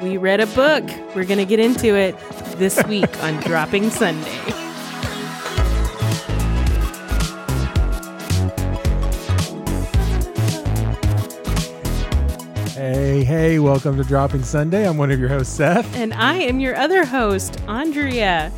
[0.00, 0.84] we read a book.
[1.14, 2.16] We're going to get into it
[2.56, 4.30] this week on Dropping Sunday.
[12.72, 14.86] Hey, hey, welcome to Dropping Sunday.
[14.86, 15.96] I'm one of your hosts, Seth.
[15.96, 18.52] And I am your other host, Andrea.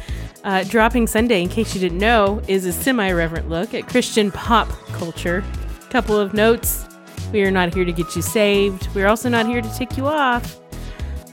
[0.45, 4.31] Uh, Dropping Sunday, in case you didn't know, is a semi reverent look at Christian
[4.31, 5.43] pop culture.
[5.91, 6.87] Couple of notes
[7.33, 8.89] we are not here to get you saved.
[8.95, 10.61] We're also not here to tick you off.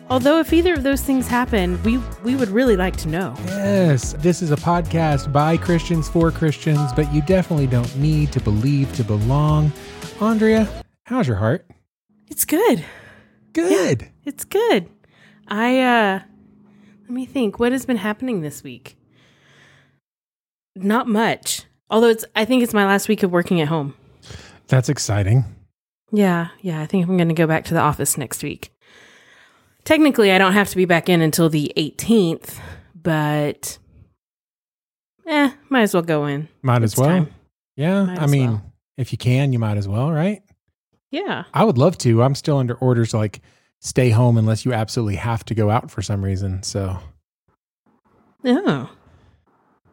[0.10, 3.36] Although, if either of those things happen, we, we would really like to know.
[3.46, 8.40] Yes, this is a podcast by Christians for Christians, but you definitely don't need to
[8.40, 9.72] believe to belong.
[10.22, 10.68] Andrea,
[11.04, 11.70] how's your heart?
[12.28, 12.86] It's good.
[13.52, 14.08] Good.
[14.24, 14.90] It's good.
[15.50, 16.20] I, uh,
[17.02, 17.60] let me think.
[17.60, 18.98] What has been happening this week?
[20.74, 21.64] Not much.
[21.90, 23.94] Although it's, I think it's my last week of working at home.
[24.68, 25.44] That's exciting.
[26.14, 26.82] Yeah, yeah.
[26.82, 28.72] I think I'm going to go back to the office next week.
[29.88, 32.60] Technically, I don't have to be back in until the 18th,
[32.94, 33.78] but
[35.26, 36.50] eh, might as well go in.
[36.62, 37.08] Might as well.
[37.08, 37.34] time.
[37.78, 38.74] Yeah, Might I mean, well.
[38.98, 40.42] if you can, you might as well, right?
[41.10, 41.46] Yeah.
[41.54, 42.22] I would love to.
[42.22, 43.40] I'm still under orders to like
[43.80, 46.64] stay home unless you absolutely have to go out for some reason.
[46.64, 47.00] So,
[48.46, 48.90] Oh.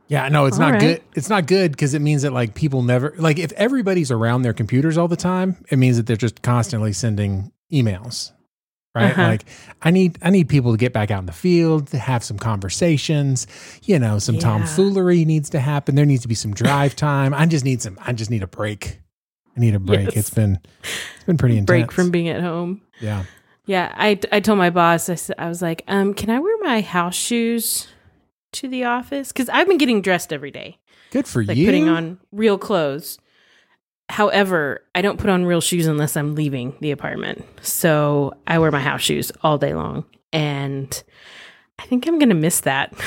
[0.09, 0.81] yeah, no, it's All not right.
[0.81, 1.03] good.
[1.15, 4.55] It's not good because it means that like people never like if everybody's around their
[4.55, 8.33] computers all the time, it means that they're just constantly sending emails.
[8.95, 9.11] Right?
[9.11, 9.23] Uh-huh.
[9.23, 9.45] Like
[9.83, 12.39] I need I need people to get back out in the field, to have some
[12.39, 13.47] conversations,
[13.85, 14.43] you know, some Yeah.
[14.43, 15.95] tomfoolery needs to happen.
[15.97, 17.35] There needs to be some drive time.
[17.35, 19.01] I just need some I just need a break.
[19.57, 20.07] I need a break.
[20.07, 20.17] Yes.
[20.17, 21.67] It's been it's been pretty intense.
[21.67, 22.83] Break from being at home.
[23.01, 23.25] Yeah.
[23.67, 26.83] Yeah, I, I told my boss, I, I was like, um, can I wear my
[26.83, 27.89] house shoes
[28.53, 29.29] to the office?
[29.33, 30.77] Because I've been getting dressed every day,
[31.11, 31.65] Good for like you.
[31.65, 33.19] putting on real clothes.
[34.11, 37.45] However, I don't put on real shoes unless I'm leaving the apartment.
[37.63, 40.05] So I wear my house shoes all day long.
[40.33, 41.03] And
[41.79, 42.95] I think I'm going to miss that.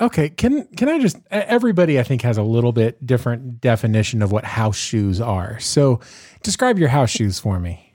[0.00, 4.32] Okay, can can I just everybody I think has a little bit different definition of
[4.32, 5.60] what house shoes are.
[5.60, 6.00] So
[6.42, 7.94] describe your house shoes for me.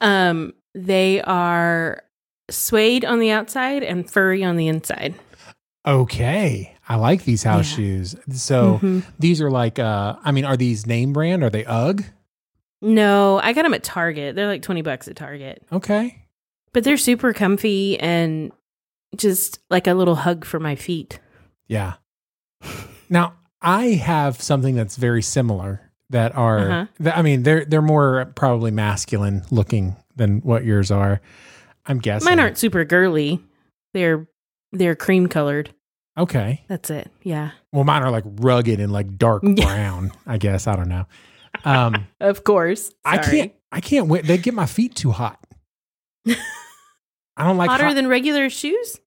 [0.00, 2.02] um, they are
[2.48, 5.14] suede on the outside and furry on the inside.
[5.86, 6.74] Okay.
[6.88, 7.76] I like these house Yeah.
[7.76, 8.16] shoes.
[8.32, 9.04] So Mhm.
[9.18, 11.42] these are like uh I mean are these name brand?
[11.42, 12.04] Are they UGG?
[12.82, 14.36] No, I got them at Target.
[14.36, 15.62] They're like 20 bucks at Target.
[15.72, 16.22] Okay.
[16.72, 18.52] But they're super comfy and
[19.16, 21.18] just like a little hug for my feet.
[21.68, 21.94] Yeah.
[23.08, 25.80] Now, I have something that's very similar
[26.10, 26.86] that are Uh-huh.
[27.00, 31.20] that, I mean they're they're more probably masculine looking than what yours are.
[31.86, 32.26] I'm guessing.
[32.26, 33.40] Mine aren't super girly.
[33.94, 34.28] They're
[34.72, 35.70] they're cream colored.
[36.18, 36.64] Okay.
[36.68, 37.10] That's it.
[37.22, 37.50] Yeah.
[37.72, 40.12] Well, mine are like rugged and like dark brown.
[40.26, 41.06] I guess I don't know.
[41.64, 42.92] Um, Of course.
[43.04, 43.52] I can't.
[43.72, 44.24] I can't wait.
[44.24, 45.38] They get my feet too hot.
[47.36, 48.98] I don't like Hotter hot- than regular shoes?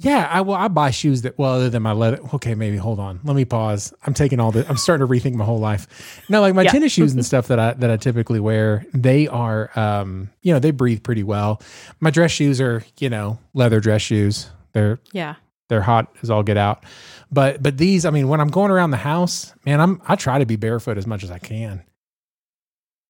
[0.00, 2.20] Yeah, I well, I buy shoes that well, other than my leather.
[2.34, 3.18] Okay, maybe hold on.
[3.24, 3.92] Let me pause.
[4.06, 4.64] I'm taking all the.
[4.68, 6.22] I'm starting to rethink my whole life.
[6.28, 6.70] No, like my Yeah.
[6.70, 10.60] tennis shoes and stuff that I that I typically wear, they are, um, you know,
[10.60, 11.60] they breathe pretty well.
[11.98, 14.48] My dress shoes are, you know, leather dress shoes.
[14.72, 15.34] They're Yeah.
[15.68, 16.84] They're hot as all get out.
[17.30, 20.38] But but these, I mean, when I'm going around the house, man, I'm I try
[20.38, 21.82] to be barefoot as much as I can.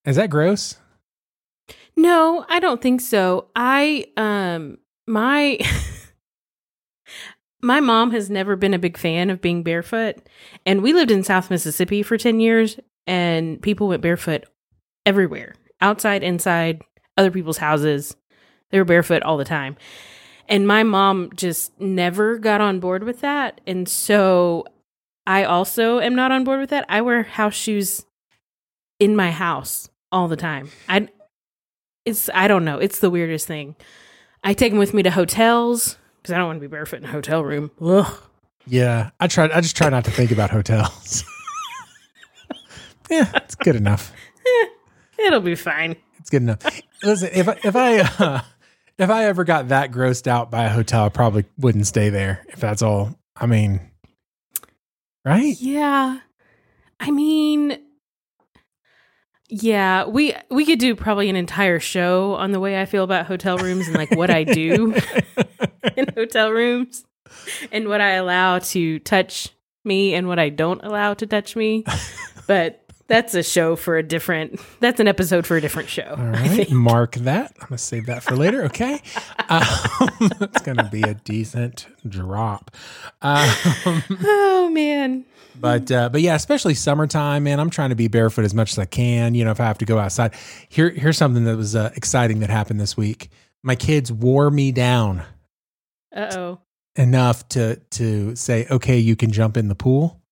[0.05, 0.77] Is that gross?
[1.97, 3.49] No, I don't think so.
[3.55, 5.59] I um my
[7.63, 10.17] my mom has never been a big fan of being barefoot
[10.65, 14.45] and we lived in South Mississippi for 10 years and people went barefoot
[15.07, 15.55] everywhere.
[15.81, 16.83] Outside, inside,
[17.17, 18.17] other people's houses.
[18.71, 19.77] They were barefoot all the time.
[20.49, 23.61] And my mom just never got on board with that.
[23.67, 24.65] And so
[25.27, 26.87] I also am not on board with that.
[26.89, 28.07] I wear house shoes
[28.99, 30.71] in my house all the time.
[30.89, 31.09] I
[32.05, 32.79] it's I don't know.
[32.79, 33.77] It's the weirdest thing.
[34.43, 37.05] I take them with me to hotels because I don't want to be barefoot in
[37.05, 37.71] a hotel room.
[37.83, 38.21] Ugh.
[38.67, 39.51] Yeah, I try.
[39.53, 41.25] I just try not to think about hotels.
[43.11, 44.13] yeah, it's good enough.
[45.19, 45.97] It'll be fine.
[46.19, 46.61] It's good enough.
[47.03, 48.41] Listen, if I, if I uh,
[48.99, 52.45] if I ever got that grossed out by a hotel, I probably wouldn't stay there.
[52.49, 53.81] If that's all, I mean,
[55.25, 55.57] right?
[55.59, 56.21] Yeah.
[57.01, 57.79] I mean
[59.51, 63.27] yeah, we we could do probably an entire show on the way I feel about
[63.27, 64.95] hotel rooms and like what I do
[65.97, 67.05] in hotel rooms
[67.73, 69.49] and what I allow to touch
[69.85, 71.85] me and what I don't allow to touch me.
[72.47, 76.15] But that's a show for a different that's an episode for a different show.
[76.17, 77.53] All right, mark that.
[77.61, 78.65] I'm gonna save that for later.
[78.65, 79.01] Okay,
[79.49, 79.63] um,
[80.41, 82.71] it's gonna be a decent drop.
[83.23, 83.51] Um,
[84.25, 85.25] Oh man.
[85.61, 87.59] But uh, but yeah, especially summertime, man.
[87.59, 89.35] I'm trying to be barefoot as much as I can.
[89.35, 90.35] You know, if I have to go outside.
[90.69, 93.31] Here here's something that was uh, exciting that happened this week.
[93.65, 95.23] my kids wore me down
[96.15, 96.61] Uh oh.
[96.95, 100.23] enough to to say, okay, you can jump in the pool.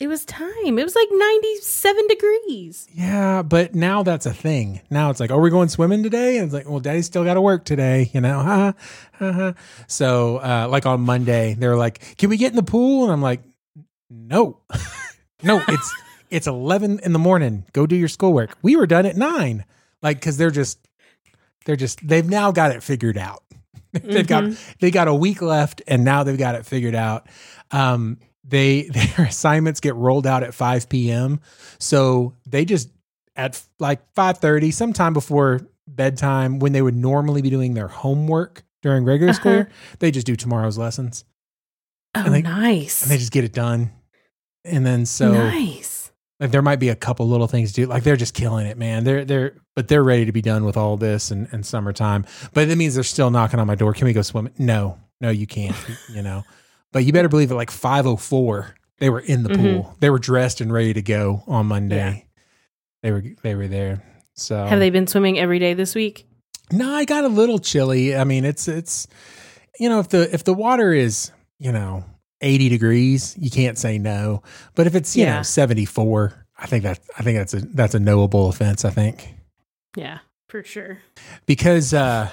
[0.00, 0.78] It was time.
[0.78, 2.88] It was like 97 degrees.
[2.90, 4.80] Yeah, but now that's a thing.
[4.88, 6.38] Now it's like, are we going swimming today?
[6.38, 8.40] And it's like, well, daddy's still got to work today, you know?
[8.40, 8.74] Ha,
[9.18, 9.54] ha, ha.
[9.88, 13.04] So, uh, like on Monday, they were like, can we get in the pool?
[13.04, 13.42] And I'm like,
[14.08, 14.60] no,
[15.42, 15.94] no, it's,
[16.30, 17.66] it's 11 in the morning.
[17.74, 18.56] Go do your schoolwork.
[18.62, 19.66] We were done at nine.
[20.00, 20.78] Like, cause they're just,
[21.66, 23.42] they're just, they've now got it figured out.
[23.92, 24.44] they've got,
[24.80, 27.26] they got a week left and now they've got it figured out.
[27.70, 28.82] Um, they
[29.16, 31.40] their assignments get rolled out at 5 p.m.
[31.78, 32.90] So they just
[33.36, 39.04] at like 5:30, sometime before bedtime, when they would normally be doing their homework during
[39.04, 39.58] regular school, Uh-huh.
[39.60, 41.24] year, they just do tomorrow's lessons
[42.14, 43.02] Oh, And they- nice.
[43.02, 43.90] and they just get it done.
[44.64, 46.10] And then so nice.
[46.38, 47.86] like there might be a couple little things to do.
[47.86, 49.04] Like they're just killing it, man.
[49.04, 52.26] They're they're but they're ready to be done with all this and, and summertime.
[52.52, 53.94] But that means they're still knocking on my door.
[53.94, 54.52] Can we go swimming?
[54.58, 55.76] No, no, you can't.
[56.12, 56.44] you know.
[56.92, 59.56] But you better believe at like five oh four, they were in the Mhm.
[59.56, 59.96] pool.
[60.00, 61.96] They were dressed and ready to go on Monday.
[61.96, 62.22] Yeah.
[63.02, 64.02] They were they were there.
[64.34, 66.26] So Have they been swimming every day this week?
[66.72, 68.16] no, I got a little chilly.
[68.16, 69.06] I mean, it's it's
[69.78, 72.04] you know, if the if the water is, you know,
[72.42, 74.42] 80 degrees, you can't say no.
[74.74, 75.36] But if it's, you Yeah.
[75.36, 79.34] know, 74, I think that I think that's a that's a knowable offense, I think.
[79.96, 80.98] Yeah, for sure.
[81.46, 82.30] Because uh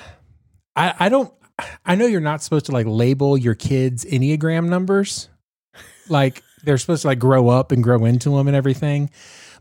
[0.76, 1.34] I I don't
[1.86, 5.30] I know you're not supposed to like label your kids Enneagram numbers.
[6.10, 9.10] Like they're supposed to like grow up and grow into them and everything.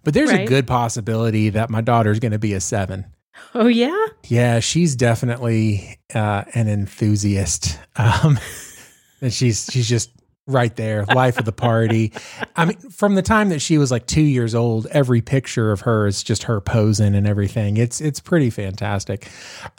[0.05, 3.07] But there's a good possibility that my daughter's going to be a 7.
[3.55, 4.07] Oh, yeah?
[4.29, 7.79] Yeah, she's definitely uh, an enthusiast.
[7.97, 8.39] Um,
[9.21, 10.11] and she's she's just
[10.47, 12.13] right there, life of the party.
[12.55, 15.81] I mean, from the time that she was like two years old, every picture of
[15.83, 17.77] her is just her posing and everything.
[17.77, 19.29] It's it's pretty fantastic.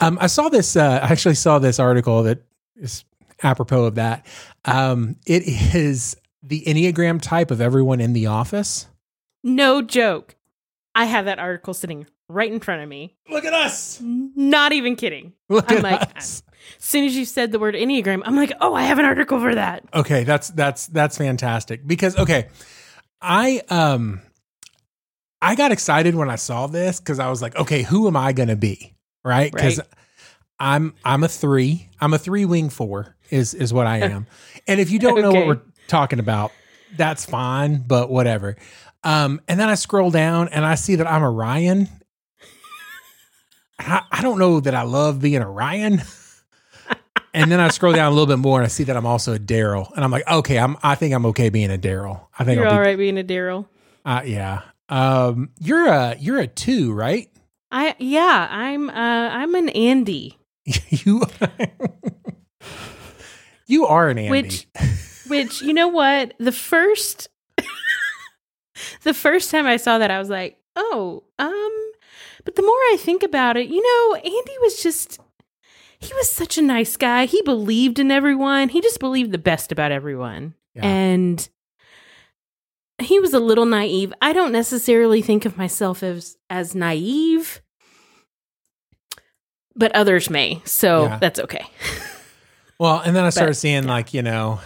[0.00, 0.76] Um, I saw this.
[0.76, 2.42] Uh, I actually saw this article that
[2.76, 3.04] is
[3.42, 4.26] apropos of that.
[4.64, 8.86] Um, it is the enneagram type of everyone in the office.
[9.42, 10.36] No joke.
[10.94, 13.16] I have that article sitting right in front of me.
[13.28, 14.00] Look at us!
[14.02, 15.32] Not even kidding.
[15.48, 16.42] Look I'm at like, us!
[16.78, 19.40] As soon as you said the word Enneagram, I'm like, oh, I have an article
[19.40, 19.84] for that.
[19.94, 22.48] Okay, that's that's that's fantastic because okay,
[23.22, 24.20] I um
[25.40, 28.32] I got excited when I saw this because I was like, okay, who am I
[28.32, 28.94] going to be?
[29.24, 29.52] Right?
[29.52, 29.86] Because Right.
[30.60, 31.88] I'm I'm a three.
[32.00, 34.26] I'm a three wing four is is what I am.
[34.66, 36.52] and if you don't know what we're talking about,
[36.96, 38.56] that's fine, but whatever.
[39.04, 41.88] Um, and then I scroll down and I see that I'm a Ryan.
[43.78, 46.02] I, I don't know that I love being a Ryan.
[47.34, 49.34] and then I scroll down a little bit more and I see that I'm also
[49.34, 49.92] a Daryl.
[49.94, 52.26] And I'm like, okay, I'm I think I'm okay being a Daryl.
[52.38, 53.66] I think You're I'll all be right being a Daryl.
[54.04, 54.62] uh, yeah.
[54.88, 57.28] Um you're a you're a two, right?
[57.70, 60.38] I yeah, I'm uh I'm an Andy,
[60.88, 61.22] you
[63.66, 64.30] You are an Andy.
[64.30, 64.66] which
[65.28, 66.32] which you know what?
[66.38, 67.28] The first
[69.02, 71.87] the first time I saw that I was like, "Oh, um
[72.48, 75.20] but the more I think about it, you know, Andy was just
[75.98, 77.26] he was such a nice guy.
[77.26, 78.70] He believed in everyone.
[78.70, 80.54] He just believed the best about everyone.
[80.74, 80.86] Yeah.
[80.86, 81.46] And
[83.02, 84.14] he was a little naive.
[84.22, 87.60] I don't necessarily think of myself as as naive,
[89.76, 90.62] but others may.
[90.64, 91.18] So Yeah.
[91.18, 91.66] that's okay.
[92.80, 94.60] Well, and then I started But, seeing like, you know,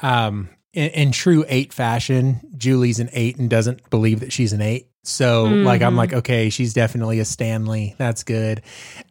[0.00, 4.60] um in, in true eight fashion, Julie's an eight and doesn't believe that she's an
[4.62, 4.89] eight.
[5.02, 7.94] So like I'm like, okay, she's definitely a Stanley.
[7.98, 8.62] That's good.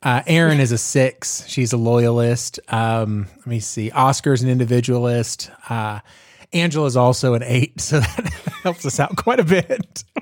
[0.04, 1.44] Uh Erin is a six.
[1.48, 2.60] She's a loyalist.
[2.72, 3.90] Um, let me see.
[3.92, 5.50] Oscar's an individualist.
[5.68, 6.00] Uh
[6.54, 10.04] Angela's also an eight, so that helps us out quite a bit.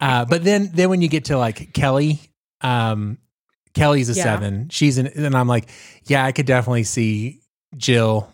[0.00, 2.18] Uh, but then then when you get to like Kelly,
[2.62, 3.18] um
[3.74, 4.22] Kelly's a Yeah.
[4.22, 4.68] seven.
[4.70, 5.68] She's an and I'm like,
[6.06, 7.42] yeah, I could definitely see
[7.76, 8.32] Jill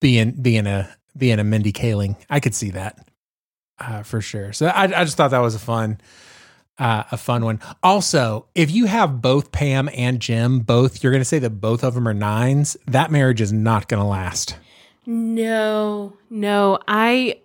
[0.00, 2.16] being being a being a Mindy Kaling.
[2.30, 3.06] I could see that
[3.82, 4.52] uh, for sure.
[4.52, 5.98] So I, I just thought that was a fun
[6.78, 7.60] uh, a fun one.
[7.82, 11.84] Also, if you have both Pam and Jim, both you're going to say that both
[11.84, 12.76] of them are nines.
[12.86, 14.56] That marriage is not going to last.
[15.06, 16.78] No, no.
[16.88, 17.40] I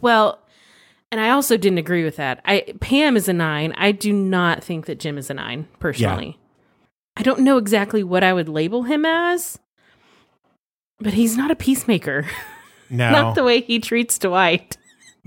[0.00, 0.38] well,
[1.10, 2.40] and I also didn't agree with that.
[2.44, 3.74] I Pam is a nine.
[3.76, 6.38] I do not think that Jim is a nine personally.
[7.16, 9.58] I don't know exactly what I would label him as,
[11.00, 12.26] but he's not a peacemaker.
[12.90, 14.77] No, Not the way he treats Dwight.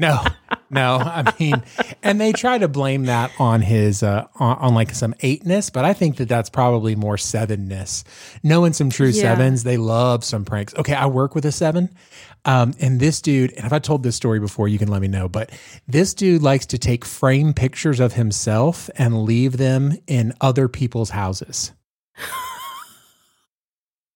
[0.02, 0.24] No,
[0.72, 0.98] no.
[0.98, 1.62] I mean,
[2.02, 5.86] and they try to blame that on his uh, on, on like some eightness, but
[5.86, 8.04] I think that that's probably more sevenness.
[8.42, 9.22] Knowing some true Yeah.
[9.36, 10.74] sevens, they love some pranks.
[10.76, 11.90] Okay, I work with a seven,
[12.46, 13.54] um, and this dude.
[13.54, 15.30] And if I told this story before, you can let me know.
[15.30, 15.52] But
[15.88, 21.12] this dude likes to take frame pictures of himself and leave them in other people's
[21.12, 21.74] houses.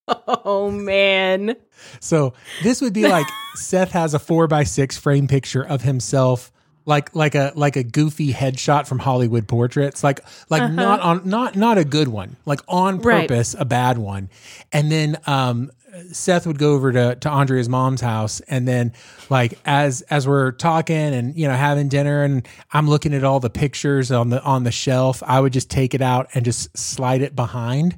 [0.27, 1.55] Oh man.
[1.99, 2.33] So
[2.63, 6.51] this would be like Seth has a four by six frame picture of himself,
[6.85, 10.19] like like a like a goofy headshot from Hollywood portraits, like
[10.49, 13.27] like not on not not a good one, like on Right.
[13.27, 14.29] purpose a bad one,
[14.71, 15.71] and then um.
[16.11, 18.91] Seth would go over to, to Andrea's mom's house and then
[19.29, 23.39] like as as we're talking and you know having dinner and I'm looking at all
[23.39, 26.77] the pictures on the on the shelf, I would just take it out and just
[26.77, 27.95] slide it behind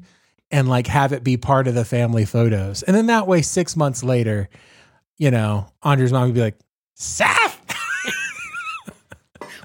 [0.52, 2.84] and like have it be part of the family photos.
[2.84, 4.50] And then that way, six months later,
[5.18, 6.58] you know, Andre's mom would be like,
[6.96, 7.56] Seth.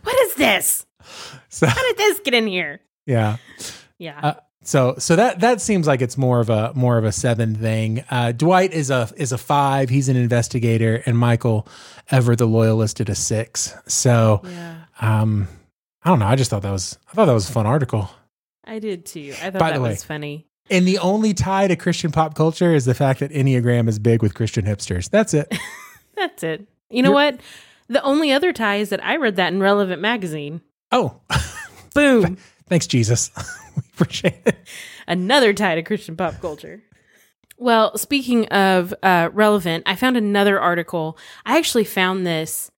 [0.02, 0.86] What is this?
[1.48, 2.80] So How did this get in here?
[3.04, 3.36] yeah.
[3.98, 4.18] Yeah.
[4.22, 7.54] Uh, so so that that seems like it's more of a more of a seven
[7.54, 8.02] thing.
[8.10, 9.90] Uh, Dwight is a is a five.
[9.90, 11.68] He's an investigator, and Michael
[12.10, 13.74] Ever the loyalist at a six.
[13.86, 14.84] So yeah.
[15.00, 15.46] um,
[16.02, 16.26] I don't know.
[16.26, 18.08] I just thought that was I thought that was a fun article.
[18.64, 19.34] I did too.
[19.42, 20.46] I thought By that the way- was funny.
[20.72, 24.22] And the only tie to Christian pop culture is the fact that Enneagram is big
[24.22, 25.10] with Christian hipsters.
[25.10, 25.54] That's it.
[26.16, 26.66] That's it.
[26.90, 27.40] You know You're- what?
[27.88, 30.62] The only other tie is that I read that in Relevant Magazine.
[30.90, 31.20] Oh,
[31.94, 32.38] Boom.
[32.68, 33.30] thanks, Jesus.
[33.76, 34.56] we appreciate it.
[35.06, 36.82] another tie to Christian pop culture.
[37.58, 41.18] Well, speaking of uh, relevant, I found another article.
[41.44, 42.70] I actually found this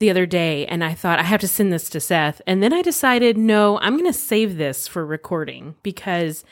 [0.00, 2.40] the other day and I thought I have to send this to Seth.
[2.46, 6.42] And then I decided, no, I'm going to save this for recording because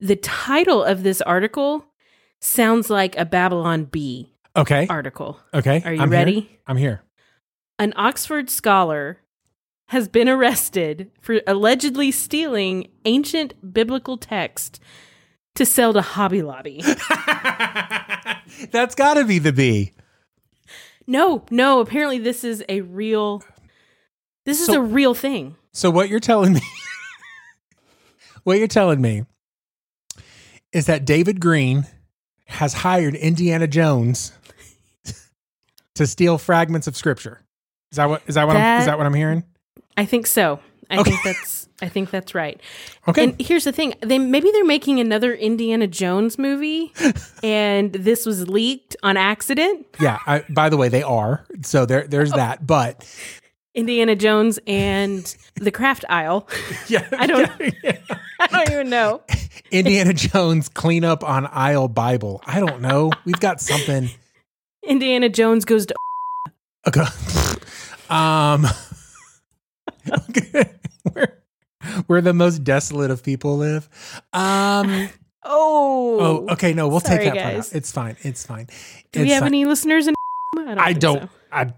[0.00, 1.84] the title of this article
[2.40, 4.86] sounds like a Babylon Bee Okay.
[4.88, 5.38] article.
[5.54, 5.82] Okay.
[5.84, 6.18] Are you I'm here.
[6.18, 6.58] ready?
[6.66, 7.02] I'm here.
[7.78, 9.18] An Oxford scholar
[9.88, 14.80] has been arrested for allegedly stealing ancient biblical text
[15.56, 16.82] to sell to Hobby Lobby.
[18.70, 19.92] That's got to be the Bee.
[21.06, 23.42] No, no, apparently this is a real
[24.46, 25.56] this is a real thing.
[25.72, 26.60] So what you're telling me,
[28.44, 29.24] what you're telling me,
[30.72, 31.86] is that David Green
[32.46, 34.32] has hired Indiana Jones
[35.94, 37.40] to steal fragments of Scripture.
[37.92, 39.44] Is that what is that what I'm, is That- that what I'm hearing?
[39.96, 40.60] I think so.
[40.88, 41.10] I Okay.
[41.10, 42.60] think that's I think that's right.
[43.08, 43.24] Okay.
[43.24, 43.94] And here's the thing.
[44.00, 46.92] They maybe they're making another Indiana Jones movie
[47.42, 49.86] and this was leaked on accident.
[50.00, 50.18] yeah.
[50.26, 51.44] I, by the way, they are.
[51.62, 52.36] So there there's oh.
[52.36, 52.66] that.
[52.66, 53.04] But
[53.74, 56.48] Indiana Jones and the craft aisle.
[56.88, 57.50] yeah, I don't
[58.40, 59.22] I don't even know.
[59.70, 62.42] Indiana Jones clean up on aisle Bible.
[62.46, 63.12] I don't know.
[63.24, 64.10] We've got something.
[64.82, 65.94] Indiana Jones goes to
[66.88, 67.04] Okay.
[68.08, 68.66] Um,
[70.30, 70.70] okay.
[71.12, 71.38] where,
[72.06, 73.88] where the most desolate of people live.
[74.32, 75.10] Um,
[75.44, 76.18] Oh.
[76.48, 76.72] oh, okay.
[76.74, 77.72] No, we'll take Sorry, that part out.
[77.72, 78.16] It's fine.
[78.20, 78.68] It's fine.
[79.12, 79.48] Do we have fine.
[79.48, 80.14] any listeners in
[80.56, 80.78] I don't.
[80.78, 81.22] I don't.
[81.22, 81.28] so.
[81.52, 81.72] I,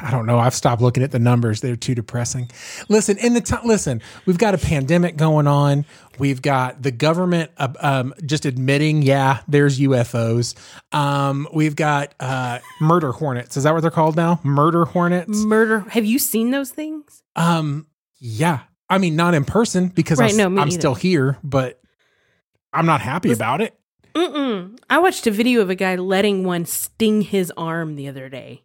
[0.00, 0.38] I don't know.
[0.38, 1.60] I've stopped looking at the numbers.
[1.60, 2.50] They're too depressing.
[2.88, 5.84] Listen, in the time, listen, we've got a pandemic going on.
[6.18, 10.54] We've got the government uh, um, just admitting, yeah, there's UFOs.
[10.92, 13.56] Um, we've got uh, murder hornets.
[13.56, 14.40] Is that what they're called now?
[14.42, 15.38] Murder hornets.
[15.44, 15.80] Murder.
[15.90, 17.22] Have you seen those things?
[17.36, 17.86] Um,
[18.18, 18.60] yeah.
[18.88, 21.80] I mean, not in person because Right, I'm, no, I'm still here, but
[22.72, 23.78] I'm not happy about it.
[24.14, 24.78] Mm-mm.
[24.90, 28.64] I watched a video of a guy letting one sting his arm the other day.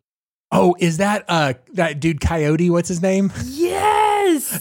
[0.51, 2.69] Oh, is that uh that dude Coyote?
[2.69, 3.31] What's his name?
[3.45, 4.59] Yes,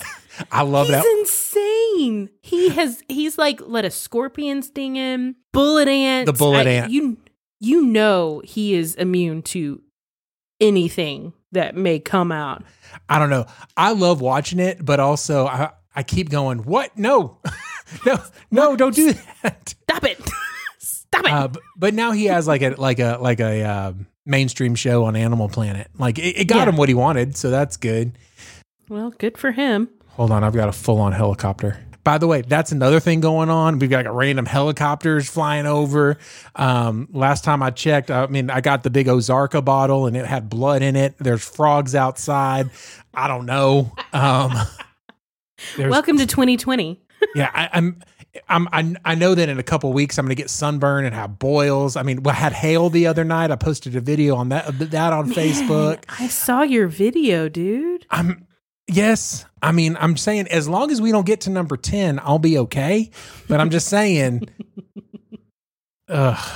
[0.53, 1.17] I love he's that.
[1.21, 2.29] insane.
[2.43, 3.03] He has.
[3.09, 5.37] He's like let a scorpion sting him.
[5.53, 6.27] Bullet ant.
[6.27, 6.93] The bullet I- ant.
[6.93, 7.17] You
[7.61, 9.81] you know he is immune to
[10.61, 12.65] anything that may come out.
[13.09, 13.47] I don't know.
[13.77, 16.59] I love watching it, but also I I keep going.
[16.65, 16.97] What?
[16.99, 17.39] No,
[18.07, 18.19] no,
[18.51, 18.77] no!
[18.77, 19.13] Don't do
[19.43, 19.69] that.
[19.89, 20.21] Stop it.
[20.79, 21.33] Stop it.
[21.33, 23.93] Uh, b- but now he has like a like a like a uh,
[24.27, 25.89] mainstream show on Animal Planet.
[25.99, 26.69] Like it, it got Yeah.
[26.71, 28.13] him what he wanted, so that's good.
[28.89, 29.89] well, good for him.
[30.11, 31.79] Hold on, I've got a full on helicopter.
[32.05, 33.81] By the way, that's another thing going on.
[33.81, 36.19] We've got like random helicopters flying over.
[36.55, 40.25] Um, last time I checked, I mean, I got the big Ozarka bottle and it
[40.25, 41.17] had blood in it.
[41.19, 42.71] There's frogs outside.
[43.13, 43.93] I don't know.
[44.13, 44.53] Um,
[45.79, 47.01] Welcome to 2020.
[47.35, 48.01] yeah, I, I'm.
[48.49, 51.15] I'm, I, I know that in a couple weeks I'm going to get sunburn and
[51.15, 51.97] have boils.
[51.97, 53.51] I mean, I had hail the other night.
[53.51, 56.05] I posted a video on that that on Facebook.
[56.09, 58.07] I saw your video, dude.
[58.11, 58.47] I'm
[58.87, 59.45] yes.
[59.63, 62.59] I mean, I'm saying as long as we don't get to number 10, I'll be
[62.59, 63.11] okay.
[63.49, 64.49] But I'm just saying
[66.09, 66.51] ugh,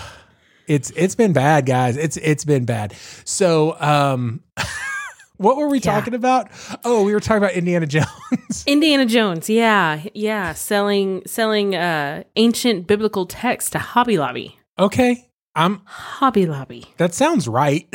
[0.66, 1.96] it's it's been bad, guys.
[1.96, 2.94] It's it's been bad.
[3.24, 4.42] So, um
[5.40, 5.92] what were we Yeah.
[5.92, 6.48] talking about?
[6.84, 8.64] Oh, we were talking about Indiana Jones.
[8.66, 14.56] Indiana Jones, yeah, yeah, selling selling uh ancient biblical texts to Hobby Lobby.
[14.78, 15.26] okay.
[15.56, 16.86] I'm Hobby Lobby.
[16.98, 17.88] that sounds right.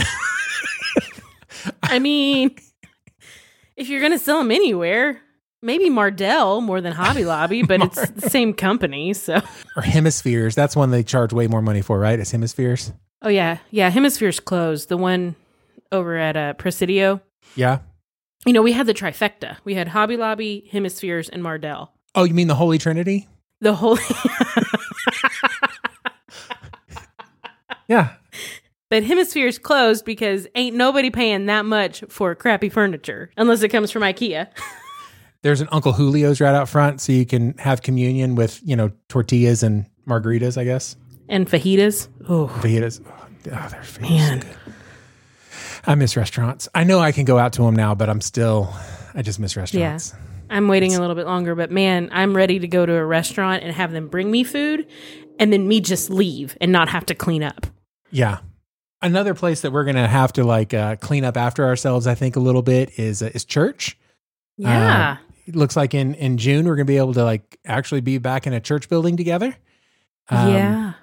[1.82, 2.54] I mean,
[3.78, 5.22] if you're gonna sell them anywhere,
[5.62, 9.14] Maybe Mardel more than Hobby Lobby, but it's the same company.
[9.14, 9.42] So,
[9.76, 10.54] Or Hemispheres.
[10.54, 12.20] That's one they charge way more money for, right?
[12.20, 12.92] It's Hemispheres.
[13.24, 13.90] oh yeah, yeah.
[13.90, 14.90] Hemisphere's closed.
[14.90, 15.36] The one
[15.92, 17.20] over at uh, Presidio.
[17.56, 17.80] Yeah.
[18.46, 19.58] You know, we had the trifecta.
[19.64, 21.90] We had Hobby Lobby, Hemispheres, and Mardel.
[22.14, 23.28] Oh, you mean the Holy Trinity?
[23.62, 24.02] The Holy.
[27.88, 28.14] Yeah.
[28.90, 33.92] but Hemisphere's closed because ain't nobody paying that much for crappy furniture unless it comes
[33.92, 34.48] from IKEA.
[35.44, 38.92] There's an Uncle Julio's right out front, so you can have communion with, you know,
[39.10, 40.96] tortillas and margaritas, I guess.
[41.30, 42.08] and fajitas.
[42.28, 43.02] Oh Fajitas.
[43.08, 44.65] Oh, they're so man, good.
[45.88, 46.68] I miss restaurants.
[46.74, 48.74] I know I can go out to them now, but I'm still,
[49.14, 50.14] I just miss restaurants.
[50.14, 50.20] Yeah.
[50.50, 53.64] I'm waiting a little bit longer, but man, I'm ready to go to a restaurant
[53.64, 54.88] and have them bring me food,
[55.40, 57.66] and then me just leave and not have to clean up.
[58.12, 58.40] Yeah.
[59.02, 62.36] Another place that we're gonna have to like uh, clean up after ourselves, I think,
[62.36, 63.98] a little bit is uh, is church.
[64.58, 68.18] Yeah, It looks like in in June we're gonna be able to like actually be
[68.20, 69.56] back in a church building together.
[70.30, 70.94] Um, yeah.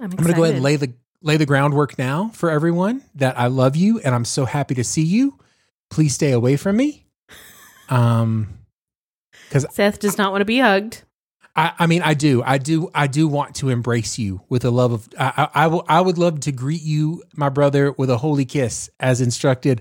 [0.00, 3.36] I'm, I'm gonna go ahead and lay the lay the groundwork now for everyone that
[3.38, 5.38] I love you and I'm so happy to see you.
[5.90, 7.06] Please stay away from me.
[7.88, 8.58] Um,
[9.48, 11.02] because Seth does not want to be hugged.
[11.56, 14.70] I, I mean, I do, I do, I do want to embrace you with a
[14.70, 15.08] love of.
[15.18, 18.44] I, I, I will, I would love to greet you, my brother, with a holy
[18.44, 19.80] kiss, as instructed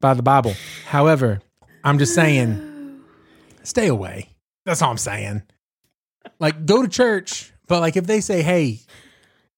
[0.00, 0.54] by the Bible.
[0.86, 1.40] However,
[1.84, 3.02] I'm just saying,
[3.62, 4.30] stay away.
[4.64, 5.42] That's all I'm saying.
[6.38, 8.80] Like, go to church, but like, if they say, "Hey,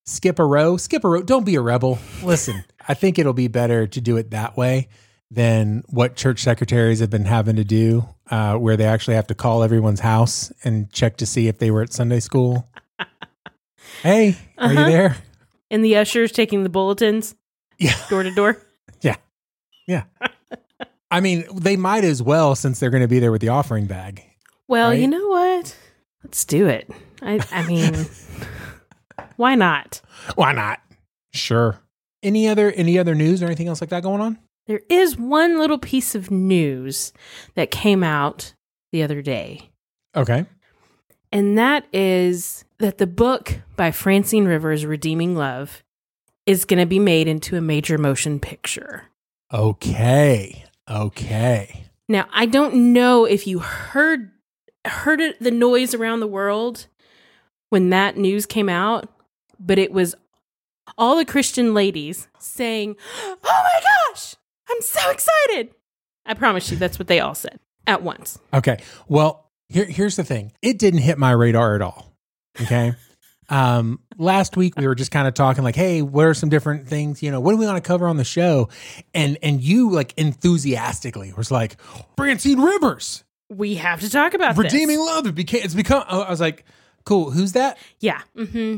[0.05, 1.99] skip a row, skip a row," don't be a rebel.
[2.23, 4.89] Listen, I think it'll be better to do it that way
[5.31, 9.35] than what church secretaries have been having to do, uh, where they actually have to
[9.35, 12.69] call everyone's house and check to see if they were at Sunday school.
[14.03, 14.81] hey, are Uh-huh.
[14.81, 15.17] you there?
[15.71, 17.35] And the ushers taking the bulletins
[17.79, 18.59] Yeah, door to door.
[19.01, 19.17] yeah.
[19.87, 20.05] Yeah.
[21.11, 23.87] I mean, they might as well since they're going to be there with the offering
[23.87, 24.23] bag.
[24.69, 25.75] Well, you know what?
[26.23, 26.91] Let's do it.
[27.23, 28.07] I, I mean,
[29.37, 30.01] why not?
[30.35, 30.81] Why not?
[31.33, 31.79] Sure.
[32.23, 34.39] Any other any other news or anything else like that going on?
[34.67, 37.13] There is one little piece of news
[37.55, 38.55] that came out
[38.93, 39.71] the other day.
[40.15, 40.47] Okay.
[41.33, 45.83] And that is that the book by Francine Rivers, Redeeming Love,
[46.47, 49.05] is going to be made into a major motion picture.
[49.53, 50.65] Okay.
[50.89, 51.85] Okay.
[52.09, 54.31] Now, I don't know if you heard
[54.85, 56.89] heard it, the noise around the world
[57.71, 59.09] when that news came out,
[59.65, 60.15] but it was
[60.99, 64.35] all the Christian ladies saying, "Oh my gosh,
[64.69, 65.75] I'm so excited!"
[66.27, 68.39] I promise you, that's what they all said at once.
[68.55, 68.81] Okay.
[69.09, 70.53] Well, here, here's the thing.
[70.63, 72.13] It didn't hit my radar at all.
[72.61, 72.93] Okay.
[73.49, 76.87] um, last week we were just kind of talking like, hey, what are some different
[76.87, 77.23] things?
[77.23, 78.69] You know, what do we want to cover on the show?
[79.15, 81.77] And and you like enthusiastically was like,
[82.17, 84.65] Francine Rivers, We have to talk about this.
[84.73, 85.27] redeeming love.
[85.27, 86.05] It became it's become.
[86.07, 86.65] I was like,
[87.05, 87.31] cool.
[87.31, 87.79] Who's that?
[88.01, 88.21] Yeah.
[88.37, 88.77] hmm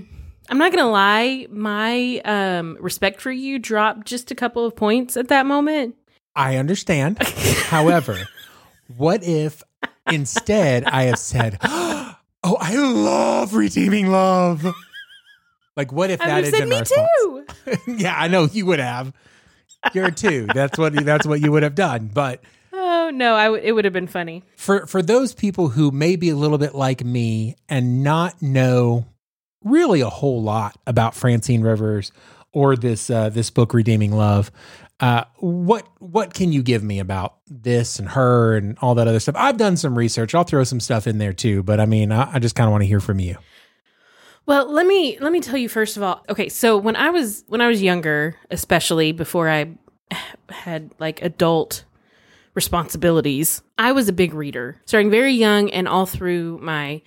[0.50, 5.16] I'm not gonna lie, my um, respect for you dropped just a couple of points
[5.16, 5.94] at that moment.
[6.36, 7.22] I understand.
[7.66, 8.28] However,
[8.96, 9.62] what if
[10.10, 12.16] instead I have said, "Oh,
[12.60, 14.66] I love redeeming love."
[15.76, 17.46] Like, what if I that had been me too.
[17.96, 19.12] yeah, I know you would have.
[19.92, 20.46] You're a two.
[20.54, 22.10] That's what that's what you would have done.
[22.12, 24.44] But Oh no, I w- it would have been funny.
[24.56, 29.06] for for those people who may be a little bit like me and not know
[29.64, 32.12] really a whole lot about Francine Rivers
[32.52, 34.50] or this uh, this book Redeeming Love,
[35.00, 39.20] uh, what what can you give me about this and her and all that other
[39.20, 39.34] stuff?
[39.36, 40.34] I've done some research.
[40.34, 42.72] I'll throw some stuff in there too, but I mean, I, I just kind of
[42.72, 43.36] want to hear from you.
[44.46, 46.24] Well, let me let me tell you first of all.
[46.28, 49.72] Okay, so when I was when I was younger, especially before I
[50.48, 51.84] had like adult
[52.54, 54.80] responsibilities, I was a big reader.
[54.86, 57.02] Starting very young and all through my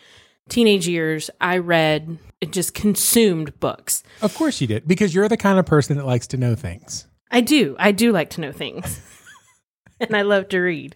[0.49, 4.03] teenage years, I read just consumed books.
[4.21, 7.07] Of course you did, because you're the kind of person that likes to know things.
[7.31, 7.75] I do.
[7.79, 9.01] I do like to know things.
[9.99, 10.95] and I love to read.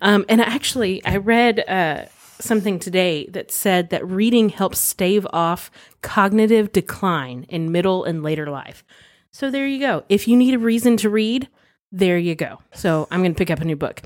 [0.00, 2.06] Um, and actually, I read uh,
[2.40, 5.70] something today that said that reading helps stave off
[6.02, 8.84] cognitive decline in middle and later life.
[9.30, 10.04] So there you go.
[10.08, 11.48] If you need a reason to read,
[11.90, 12.58] there you go.
[12.74, 14.02] So I'm going to pick up a new book.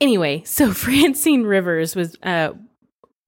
[0.00, 2.52] Anyway, so Francine Rivers was uh,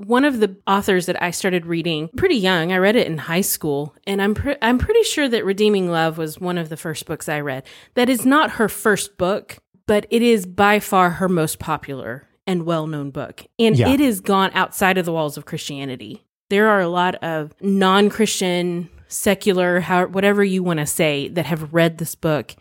[0.07, 2.73] one of the authors that I started reading pretty young.
[2.73, 6.19] I read it in high school, and I'm pre- I'm pretty sure that Redeeming Love
[6.19, 7.65] was one of the first books I read.
[7.95, 12.65] That is not her first book, but it is by far her most popular and
[12.65, 13.45] well-known book.
[13.59, 13.88] And Yeah.
[13.91, 16.25] it has gone outside of the walls of Christianity.
[16.51, 21.73] There are a lot of non-Christian, secular, how whatever you want to say that have
[21.73, 22.55] read this book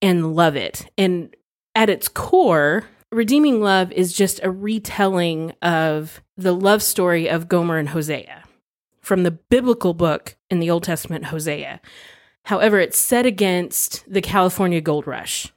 [0.00, 0.86] and love it.
[0.96, 1.34] And
[1.74, 7.76] at its core, Redeeming Love is just a retelling of the love story of Gomer
[7.78, 8.42] and Hosea
[9.02, 11.80] from the biblical book in the Old Testament, Hosea.
[12.44, 15.52] However, it's set against the California gold rush.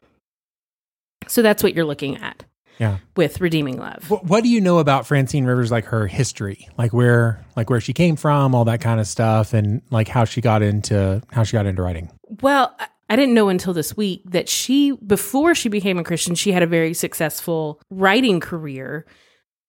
[1.27, 2.43] So that's what you're looking at
[2.77, 2.97] Yeah.
[3.15, 4.09] with Redeeming Love.
[4.09, 7.79] What, what do you know about Francine Rivers, like her history, like where, like where
[7.81, 11.43] she came from, all that kind of stuff, and like how she got into how
[11.43, 12.11] she got into writing?
[12.41, 12.75] Well,
[13.09, 16.63] I- didn't know until this week that she, before she became a Christian, she had
[16.63, 19.05] a very successful writing career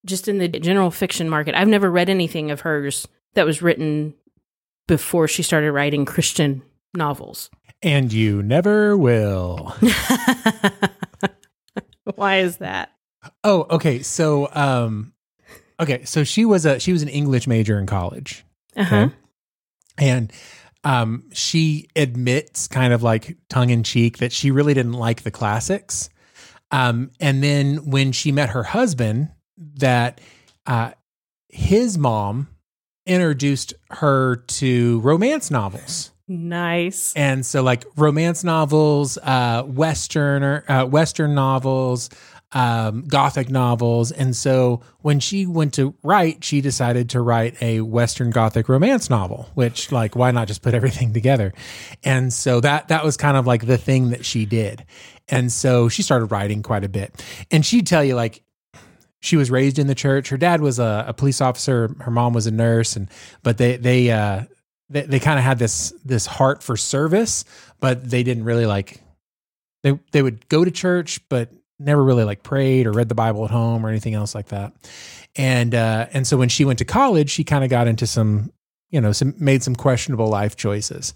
[0.05, 1.55] just in the general fiction market.
[1.55, 4.15] I've never read anything of hers that was written
[4.89, 6.63] before she started writing Christian
[6.95, 7.51] novels.
[7.83, 9.75] And you never will.
[12.15, 12.93] Why is that?
[13.45, 14.03] Oh, okay.
[14.03, 15.13] So, um,
[15.81, 16.05] okay.
[16.05, 18.45] So she was a she was an English major in college,
[18.77, 18.97] Uh huh.
[18.97, 19.15] Okay.
[19.99, 20.33] and
[20.87, 25.33] um, she admits, kind of like tongue in cheek, that she really didn't like the
[25.33, 26.09] classics.
[26.71, 30.21] Um, and then when she met her husband, that
[30.65, 30.93] uh,
[31.49, 32.47] his mom
[33.05, 36.13] introduced her to romance novels.
[36.29, 37.13] Nice.
[37.17, 42.11] And so, like romance novels, uh, western or uh, western novels,
[42.57, 44.11] um, gothic novels.
[44.11, 49.11] And so, when she went to write, she decided to write a western gothic romance
[49.11, 49.51] novel.
[49.53, 51.53] Which, like, why not just put everything together?
[52.03, 54.87] And so that that was kind of like the thing that she did.
[55.29, 57.23] And so she started writing quite a bit.
[57.51, 58.43] And she'd tell you like
[59.21, 60.31] she was raised in the church.
[60.31, 61.95] Her dad was a, a police officer.
[62.01, 63.11] Her mom was a nurse, and
[63.43, 64.45] but they they uh,
[64.89, 67.45] they, they kind of had this this heart for service,
[67.81, 69.03] but they didn't really like
[69.83, 73.45] they they would go to church, but never really like prayed or read the Bible
[73.45, 74.73] at home or anything else like that.
[75.37, 78.53] And uh, and so when she went to college, she kind of got into some
[78.91, 81.15] you know some made some questionable life choices.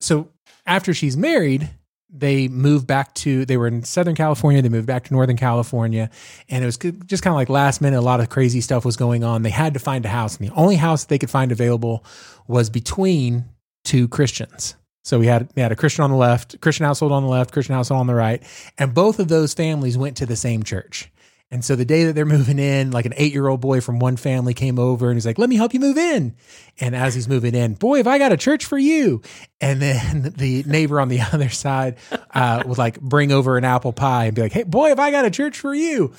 [0.00, 0.28] So
[0.66, 1.68] after she's married,
[2.12, 6.10] they moved back to they were in southern california they moved back to northern california
[6.48, 8.96] and it was just kind of like last minute a lot of crazy stuff was
[8.96, 11.52] going on they had to find a house and the only house they could find
[11.52, 12.04] available
[12.48, 13.44] was between
[13.84, 17.22] two christians so we had we had a christian on the left christian household on
[17.22, 18.42] the left christian household on the right
[18.78, 21.10] and both of those families went to the same church
[21.52, 23.98] and so the day that they're moving in, like an eight year old boy from
[23.98, 26.36] one family came over and he's like, let me help you move in.
[26.78, 29.20] And as he's moving in, boy, have I got a church for you.
[29.60, 31.96] And then the neighbor on the other side
[32.32, 35.10] uh, would like bring over an apple pie and be like, hey, boy, have I
[35.10, 36.12] got a church for you.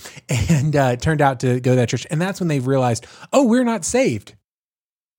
[0.50, 2.06] And uh, turned out to go to that church.
[2.12, 4.36] And that's when they realized, oh, we're not saved.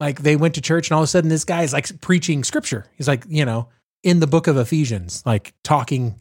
[0.03, 2.43] Like they went to church and all of a sudden this guy is like preaching
[2.43, 2.87] scripture.
[2.97, 3.69] He's like, you know,
[4.03, 6.19] in the book of Ephesians, like talking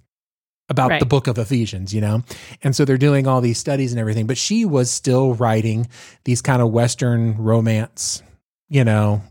[0.70, 1.00] about Right.
[1.00, 2.22] the book of Ephesians, you know?
[2.62, 5.88] And so they're doing all these studies and everything, but she was still writing
[6.26, 8.22] these kind of Western romance,
[8.70, 9.24] you know,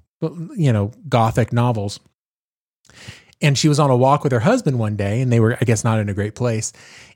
[0.57, 2.01] you know, gothic novels.
[3.41, 5.65] And she was on a walk with her husband one day, and they were, I
[5.65, 6.73] guess, not in a great place.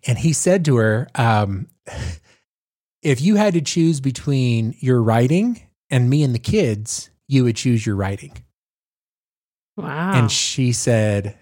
[0.06, 1.66] And he said to her, um,
[3.02, 7.56] If you had to choose between your writing and me and the kids, you would
[7.56, 8.32] choose your writing.
[9.76, 10.12] Wow.
[10.14, 11.38] And she said,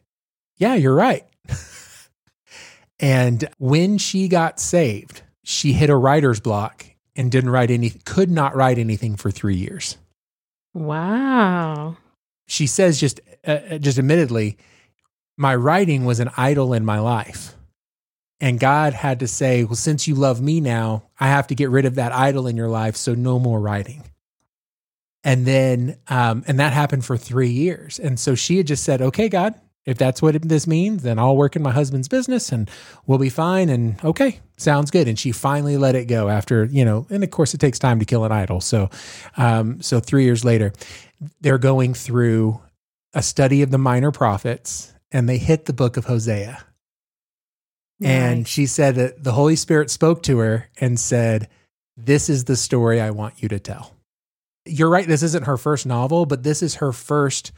[0.57, 1.27] Yeah, you're right.
[3.01, 8.31] and when she got saved, she hit a writer's block and didn't write any, could
[8.31, 9.99] not write anything for three years.
[10.75, 11.97] wow.
[12.49, 14.59] She says, just, uh, just admittedly,
[15.39, 17.55] my writing was an idol in my life.
[18.41, 21.71] And God had to say, Well, since you love me now, I have to get
[21.71, 22.97] rid of that idol in your life.
[22.97, 24.03] So no more writing.
[25.25, 27.99] And then, um, and that happened for three years.
[27.99, 29.55] And so she had just said, okay, God,
[29.85, 32.71] if that's what this means, then I'll work in my husband's business and
[33.07, 33.69] we'll be fine.
[33.69, 35.09] And okay, sounds good.
[35.09, 37.99] And she finally let it go after, you know, and of course it takes time
[37.99, 38.61] to kill an idol.
[38.61, 38.91] So,
[39.37, 40.73] um, so three years later,
[41.41, 42.61] they're going through
[43.15, 46.65] a study of the minor prophets and they hit the book of Hosea.
[48.01, 48.49] And Nice.
[48.49, 51.49] she said that the Holy Spirit spoke to her and said,
[51.97, 53.95] This is the story I want you to tell.
[54.65, 55.07] You're right.
[55.07, 57.53] This isn't her first novel, but this is her first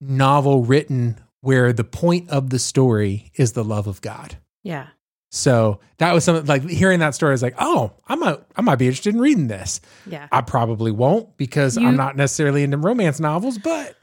[0.00, 4.36] novel written where the point of the story is the love of God.
[4.62, 4.88] yeah.
[5.34, 8.74] So that was something like hearing that story is like, oh, I might, I might
[8.76, 9.80] be interested in reading this.
[10.06, 10.28] Yeah.
[10.30, 13.96] I probably won't because You- I'm not necessarily into romance novels, but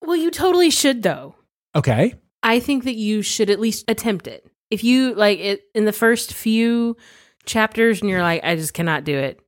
[0.00, 1.34] Well, you totally should, though.
[1.74, 2.14] okay.
[2.42, 4.50] I think that you should at least attempt it.
[4.70, 6.96] If you like it in the first few
[7.44, 9.38] chapters and you're like, I just cannot do it,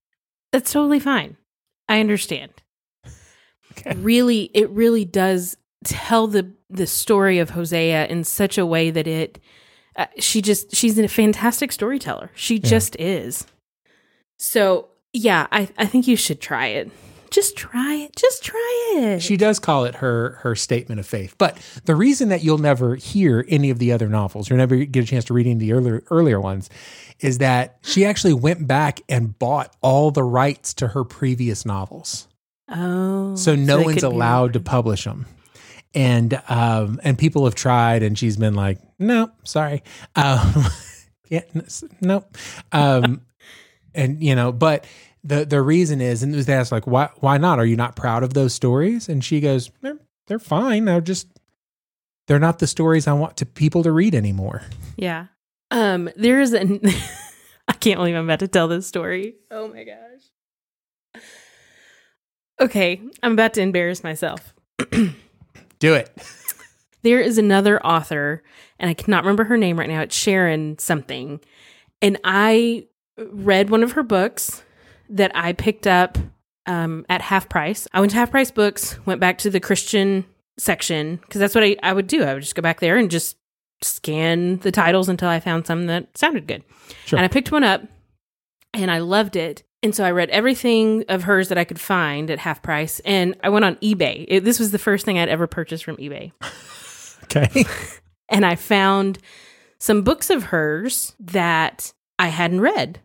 [0.52, 1.37] that's totally fine.
[1.88, 2.52] I understand.
[3.72, 3.94] Okay.
[3.96, 9.06] Really, it really does tell the the story of Hosea in such a way that
[9.06, 9.38] it.
[9.96, 12.30] Uh, she just she's a fantastic storyteller.
[12.34, 13.46] She just is.
[14.38, 16.90] So yeah, I I think you should try it.
[17.30, 18.16] Just try it.
[18.16, 19.22] Just try it.
[19.22, 21.34] She does call it her her statement of faith.
[21.38, 25.04] But the reason that you'll never hear any of the other novels or never get
[25.04, 26.70] a chance to read any of the earlier earlier ones
[27.20, 32.28] is that she actually went back and bought all the rights to her previous novels.
[32.70, 35.26] Oh, So no they one's allowed to publish them.
[35.94, 39.82] And um and people have tried and she's been like, "No, sorry."
[40.16, 40.66] Um
[41.28, 42.36] yeah, n- s- nope.
[42.72, 43.22] Um
[43.94, 44.84] and you know, but
[45.28, 47.58] the the reason is and they asked like, "Why why not?
[47.58, 50.86] Are you not proud of those stories?" And she goes, "They're they're fine.
[50.86, 51.28] They're just
[52.26, 54.62] they're not the stories I want to people to read anymore."
[54.96, 55.26] Yeah.
[55.70, 56.80] Um, there is an
[57.68, 59.34] I can't believe I'm about to tell this story.
[59.50, 61.22] Oh my gosh.
[62.60, 64.54] Okay, I'm about to embarrass myself.
[65.78, 66.10] Do it.
[67.02, 68.42] There is another author,
[68.80, 70.00] and I cannot remember her name right now.
[70.00, 71.40] It's Sharon something.
[72.02, 74.64] And I read one of her books
[75.10, 76.18] that I picked up
[76.66, 77.88] um, at half price.
[77.92, 80.24] I went to half price books, went back to the Christian
[80.58, 82.22] section because that's what I, I would do.
[82.24, 83.36] I would just go back there and just
[83.82, 86.64] scan the titles until I found some that sounded good.
[87.06, 87.18] Sure.
[87.18, 87.82] And I picked one up
[88.74, 89.62] and I loved it.
[89.82, 93.00] And so I read everything of hers that I could find at half price.
[93.04, 94.24] And I went on eBay.
[94.28, 96.32] It, this was the first thing I'd ever purchased from eBay
[97.24, 97.64] Okay.
[98.28, 99.18] and I found
[99.78, 103.00] some books of hers that I hadn't read.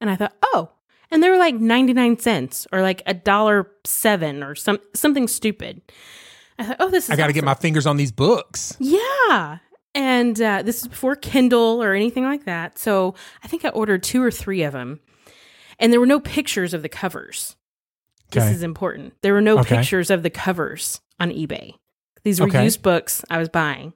[0.00, 0.70] And I thought, oh,
[1.10, 5.82] and they were like 99 cents or like a dollar seven or some something stupid.
[6.58, 8.76] I thought, oh, this is I got to get my fingers on these books.
[8.78, 9.58] Yeah.
[9.94, 12.78] And uh, this is before Kindle or anything like that.
[12.78, 15.00] So I think I ordered two or three of them.
[15.78, 17.56] And there were no pictures of the covers.
[18.32, 18.40] Okay.
[18.46, 19.14] This is important.
[19.22, 19.76] There were no Okay.
[19.78, 21.74] pictures of the covers on eBay.
[22.22, 22.62] These were Okay.
[22.62, 23.94] used books I was buying.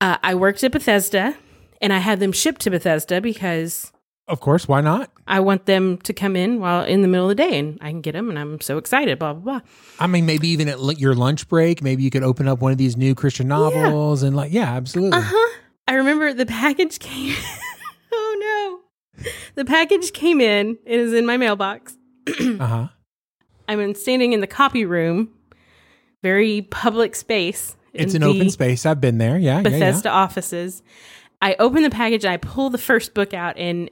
[0.00, 1.36] Uh, I worked at Bethesda
[1.80, 3.92] and I had them shipped to Bethesda because
[4.28, 5.10] Of course, why not?
[5.28, 7.90] I want them to come in while in the middle of the day and I
[7.90, 9.68] can get them and I'm so excited, blah, blah, blah.
[10.00, 12.72] I mean, maybe even at l- your lunch break, maybe you could open up one
[12.72, 15.16] of these new Christian novels and like, yeah, absolutely.
[15.18, 15.58] Uh huh.
[15.86, 17.36] I remember the package came.
[18.12, 18.80] oh
[19.16, 19.24] no.
[19.54, 20.76] The package came in.
[20.84, 21.96] It is in my mailbox.
[22.58, 22.88] Uh huh.
[23.68, 25.30] I'm in, standing in the copy room,
[26.22, 27.76] very public space.
[27.92, 28.84] It's an open space.
[28.86, 29.38] I've been there.
[29.38, 29.62] Yeah, yeah, yeah.
[29.62, 30.82] Bethesda offices.
[31.40, 33.90] I open the package and I pull the first book out, and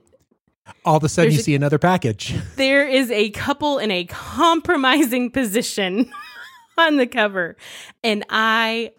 [0.85, 2.35] All of a sudden, There's you a- see another package.
[2.57, 6.11] there is a couple in a compromising position
[6.79, 7.57] on the cover.
[8.03, 8.92] And I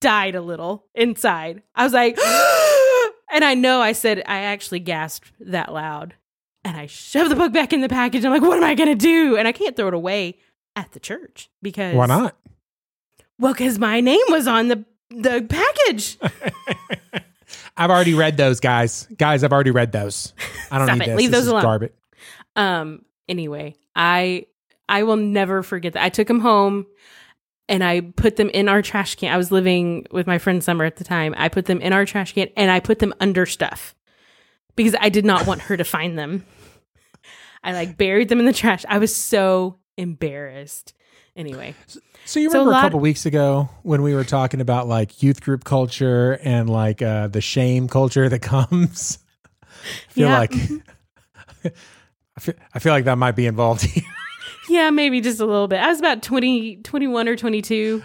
[0.00, 1.62] died a little inside.
[1.74, 2.16] I was like,
[3.32, 6.14] and I know I said, I actually gasped that loud.
[6.64, 8.24] And I shoved the book back in the package.
[8.24, 9.36] I'm like, what am I going to do?
[9.36, 10.38] And I can't throw it away
[10.76, 12.36] at the church because Why not?
[13.38, 16.18] Well, because my name was on the the package.
[17.76, 19.08] I've already read those, guys.
[19.16, 20.32] Guys, I've already read those.
[20.70, 21.06] I don't Stop need it.
[21.10, 21.16] this.
[21.18, 21.62] Leave This those alone.
[21.62, 21.92] Garbage.
[22.56, 23.04] Um.
[23.28, 24.46] Anyway, I
[24.88, 26.04] I will never forget that.
[26.04, 26.86] I took them home
[27.68, 29.32] and I put them in our trash can.
[29.32, 31.34] I was living with my friend Summer at the time.
[31.36, 33.94] I put them in our trash can and I put them under stuff
[34.76, 36.44] because I did not want her to find them.
[37.62, 38.84] I like buried them in the trash.
[38.88, 40.92] I was so embarrassed.
[41.36, 41.74] Anyway,
[42.26, 44.86] So you So a remember a, lot- couple weeks ago when we were talking about
[44.86, 49.18] like youth group culture and like uh, the shame culture that comes?
[49.62, 50.38] I feel Yeah.
[50.38, 50.54] like
[52.36, 54.04] I feel, I feel like that might be involved here.
[54.68, 55.78] yeah, maybe just a little bit.
[55.80, 58.02] I was about 20, 21 or 22.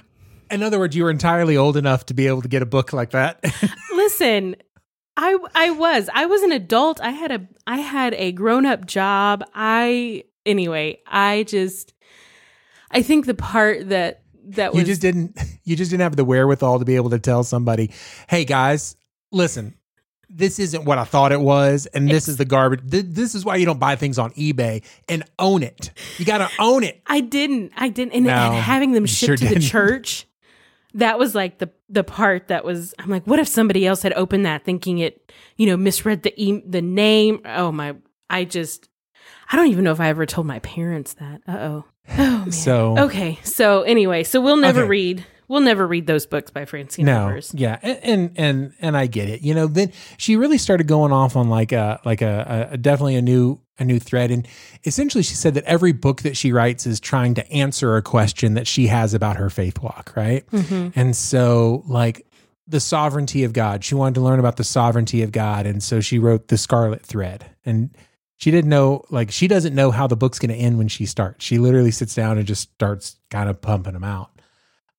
[0.52, 2.94] In other words, you were entirely old enough to be able to get a book
[2.94, 3.44] like that.
[3.94, 4.56] Listen,
[5.16, 7.00] I I was I was an adult.
[7.02, 9.44] I had a I had a grown up job.
[9.54, 11.00] I anyway.
[11.06, 11.94] I just
[12.92, 16.26] I think the part that that was you just didn't you just didn't have the
[16.26, 17.92] wherewithal to be able to tell somebody,
[18.28, 18.96] "Hey guys,
[19.32, 19.76] listen,
[20.30, 22.90] this isn't what I thought it was and this is the garbage.
[22.90, 25.92] Th- This is why you don't buy things on eBay and own it.
[26.18, 29.28] You got to own it." I didn't I didn't and, No, and having them shipped
[29.28, 29.70] sure to the didn't.
[29.70, 30.26] church.
[30.96, 34.14] That was like the the part that was I'm like, what if somebody else had
[34.14, 37.42] opened that thinking it, you know, misread the e- the name?
[37.46, 37.96] Oh my!
[38.28, 38.89] I just
[39.52, 41.42] I don't even know if I ever told my parents that.
[41.48, 41.86] Uh oh.
[42.12, 42.52] Oh man.
[42.52, 43.40] So Okay.
[43.44, 44.90] So anyway, so we'll never Okay.
[44.90, 47.52] read we'll never read those books by Francine no, Rivers.
[47.56, 49.42] yeah, and, and and and I get it.
[49.42, 53.16] You know, then she really started going off on like a like a, a definitely
[53.16, 54.48] a new a new thread, and
[54.86, 58.54] essentially she said that every book that she writes is trying to answer a question
[58.56, 60.46] that she has about her faith walk, right?
[60.52, 60.92] Mhm.
[60.96, 62.26] And so, like
[62.68, 66.02] the sovereignty of God, she wanted to learn about the sovereignty of God, and so
[66.02, 67.90] she wrote the Scarlet Thread, and
[68.40, 71.06] she didn't know like she doesn't know how the book's going to end when she
[71.06, 71.46] starts.
[71.46, 74.32] She literally sits down and just starts kind of pumping them out.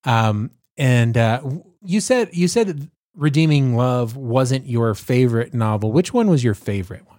[0.05, 1.41] Um, and uh,
[1.83, 5.91] you said you said Redeeming Love wasn't your favorite novel.
[5.91, 7.19] Which one was your favorite one?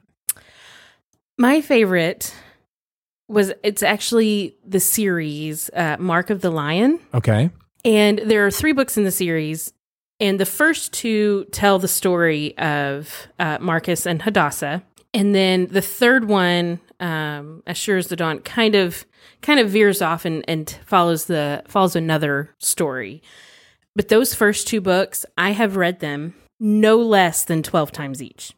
[1.38, 2.34] My favorite
[3.28, 7.50] was it's actually the series uh, Mark of the Lion, Okay,
[7.84, 9.74] and there are three books in the series,
[10.20, 14.84] And the first two tell the story of uh, Marcus and Hadassah.
[15.14, 19.06] And then the third one, um, as sure as the dawn, kind of
[19.42, 23.22] kind of veers off and, and follows the follows another story.
[23.96, 28.54] But those first two books, I have read them no less than twelve times each.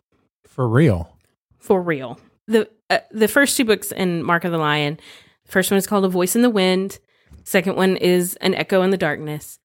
[0.46, 1.18] For real.
[1.58, 2.20] For real.
[2.48, 5.00] The uh, the first two books in Mark of the Lion,
[5.46, 7.00] first one is called A Voice in the Wind.
[7.44, 9.60] Second one is An Echo in the Darkness.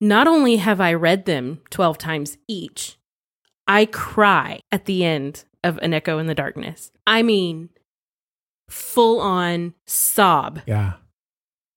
[0.00, 2.98] Not only have I read them 12 times each,
[3.66, 6.90] I cry at the end of An Echo in the Darkness.
[7.06, 7.70] I mean,
[8.68, 10.94] full on sob Yeah.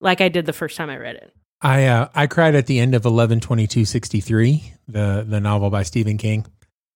[0.01, 1.33] like I did the first time I read it.
[1.61, 5.41] I uh, I cried at the end of eleven twenty two sixty three, the the
[5.41, 6.45] novel by Stephen King.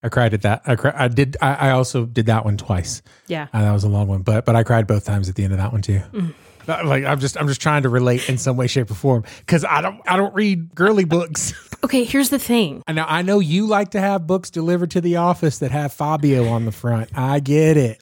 [0.01, 0.61] I cried at that.
[0.65, 1.35] I I did.
[1.41, 3.01] I, I also did that one twice.
[3.27, 3.47] Yeah.
[3.53, 5.51] Uh, that was a long one, but but I cried both times at the end
[5.51, 5.99] of that one too.
[6.13, 6.33] Mm.
[6.67, 9.65] Like I'm just I'm just trying to relate in some way, shape, or form because
[9.65, 11.53] I don't I don't read girly books.
[11.83, 12.81] Okay, here's the thing.
[12.87, 15.91] I know I know you like to have books delivered to the office that have
[15.91, 17.09] Fabio on the front.
[17.13, 18.01] I get it,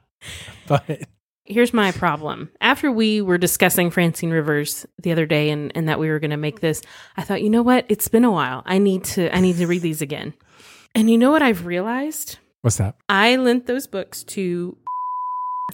[0.66, 1.02] but
[1.44, 2.50] Here's my problem.
[2.60, 6.32] After we were discussing Francine Rivers the other day and, and that we were going
[6.32, 6.82] to make this,
[7.16, 7.86] I thought, you know what?
[7.88, 8.64] It's been a while.
[8.66, 10.34] I need to I need to read these again.
[10.92, 12.38] And you know what I've realized?
[12.62, 12.96] what's that?
[13.08, 14.76] I lent those books to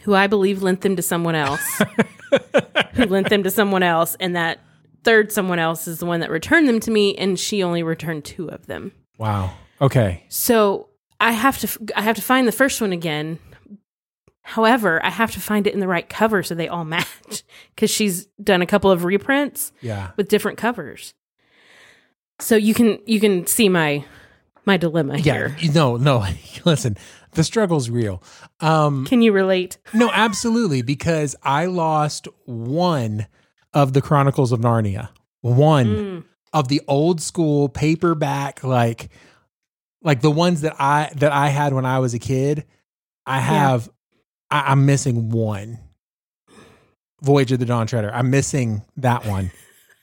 [0.03, 1.61] who I believe lent them to someone else,
[2.95, 4.59] who lent them to someone else, and that
[5.05, 8.25] third someone else is the one that returned them to me, and she only returned
[8.25, 8.93] two of them.
[9.19, 9.53] Wow.
[9.81, 10.25] Okay.
[10.29, 10.89] So
[11.21, 13.39] I have to I have to find the first one again.
[14.45, 17.91] However, I have to find it in the right cover so they all match because
[17.91, 20.11] she's done a couple of reprints Yeah.
[20.17, 21.15] with different covers.
[22.41, 24.05] So you can you can see my
[24.65, 25.49] my dilemma Yeah.
[25.49, 25.73] here.
[25.73, 25.97] No.
[25.97, 26.25] No.
[26.65, 26.97] Listen,
[27.33, 28.23] the struggle's real.
[28.61, 29.79] Um, Can you relate?
[29.95, 33.27] No, absolutely, because I lost one
[33.75, 35.09] of the Chronicles of Narnia.
[35.41, 36.25] One Mm.
[36.53, 39.11] of the old school paperback, like
[40.03, 42.65] like the ones that I that I had when I was a kid.
[43.27, 43.89] I have
[44.51, 45.79] I, I'm missing one.
[47.23, 48.13] Voyage of the Dawn Treader.
[48.13, 49.53] I'm missing that one.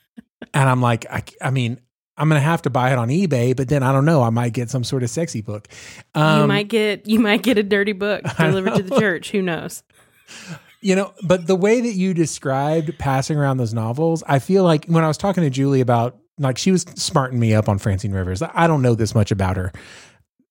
[0.54, 1.78] and I'm like, I, I mean,
[2.20, 4.22] I'm gonna have to buy it on eBay, but then I don't know.
[4.22, 5.66] I might get some sort of sexy book.
[6.14, 9.30] Um, you might get you might get a dirty book delivered to the church.
[9.30, 9.82] Who knows?
[10.82, 14.86] You know, but the way that you described passing around those novels, I feel like
[14.86, 18.12] when I was talking to Julie about, like, she was smarting me up on Francine
[18.12, 18.40] Rivers.
[18.42, 19.72] I don't know this much about her.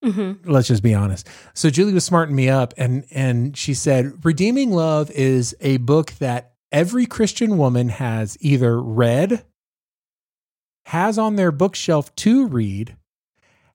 [0.03, 1.27] hmm Let's just be honest.
[1.55, 6.11] So Julie was smarting me up, and and she said, "Redeeming Love is a book
[6.19, 9.43] that every Christian woman has either read,
[10.89, 12.95] has on their bookshelf to read,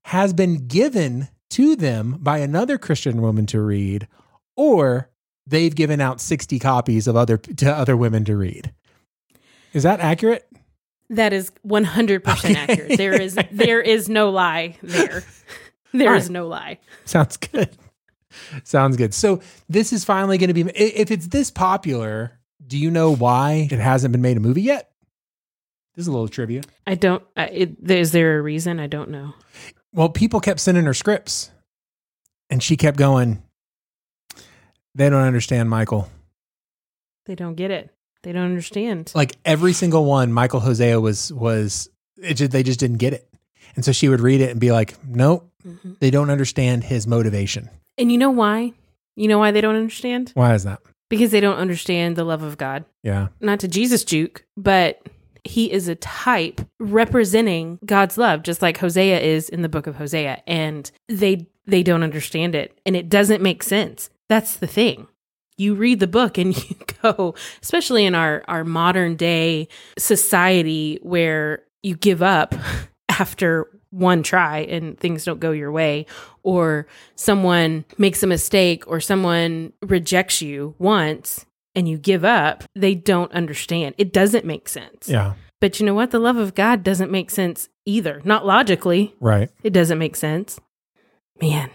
[0.06, 4.08] has been given to them by another Christian woman to read,
[4.56, 5.10] or
[5.46, 8.72] they've given out 60 copies of other to other women to read.
[9.72, 10.48] Is that accurate?
[11.10, 12.72] That is one hundred percent Okay.
[12.72, 12.98] accurate.
[12.98, 15.22] There is there is no lie there.
[15.92, 16.78] There All is no lie.
[17.04, 17.68] Sounds good.
[18.64, 19.14] Sounds good.
[19.14, 23.68] So this is finally going to be if it's this popular, do you know why
[23.70, 24.90] it hasn't been made a movie yet?
[25.94, 26.62] This is a little trivia.
[26.86, 27.22] I don't.
[27.36, 28.80] I, it, is there a reason?
[28.80, 29.34] I don't know.
[29.92, 31.50] Well, people kept sending her scripts
[32.50, 33.42] and she kept going,
[34.94, 36.08] they don't understand Michael.
[37.26, 37.90] They don't get it.
[38.22, 39.12] They don't understand.
[39.14, 41.88] Like every single one, Michael Hosea was was
[42.20, 43.28] it just, they just didn't get it.
[43.76, 45.98] And so she would read it and be like, "Nope, Mhm.
[45.98, 48.72] they don't understand his motivation." And you know why?
[49.16, 50.30] You know why they don't understand?
[50.34, 50.80] Why is that?
[51.10, 52.84] Because they don't understand the love of God.
[53.02, 53.28] Yeah.
[53.40, 55.00] Not to Jesus juke, but
[55.44, 59.96] he is a type representing God's love, just like Hosea is in the book of
[59.96, 60.42] Hosea.
[60.46, 62.78] And they they don't understand it.
[62.84, 64.10] And it doesn't make sense.
[64.28, 65.06] That's the thing.
[65.56, 71.62] You read the book and you go, especially in our, our modern day society where
[71.82, 72.54] you give up
[73.08, 76.04] after one try and things don't go your way,
[76.42, 82.94] or someone makes a mistake, or someone rejects you once and you give up, they
[82.94, 83.94] don't understand.
[83.98, 85.08] It doesn't make sense.
[85.08, 85.34] Yeah.
[85.60, 86.10] But you know what?
[86.10, 88.20] The love of God doesn't make sense either.
[88.24, 89.50] Not logically, Right.
[89.62, 90.60] it doesn't make sense.
[91.40, 91.70] Man,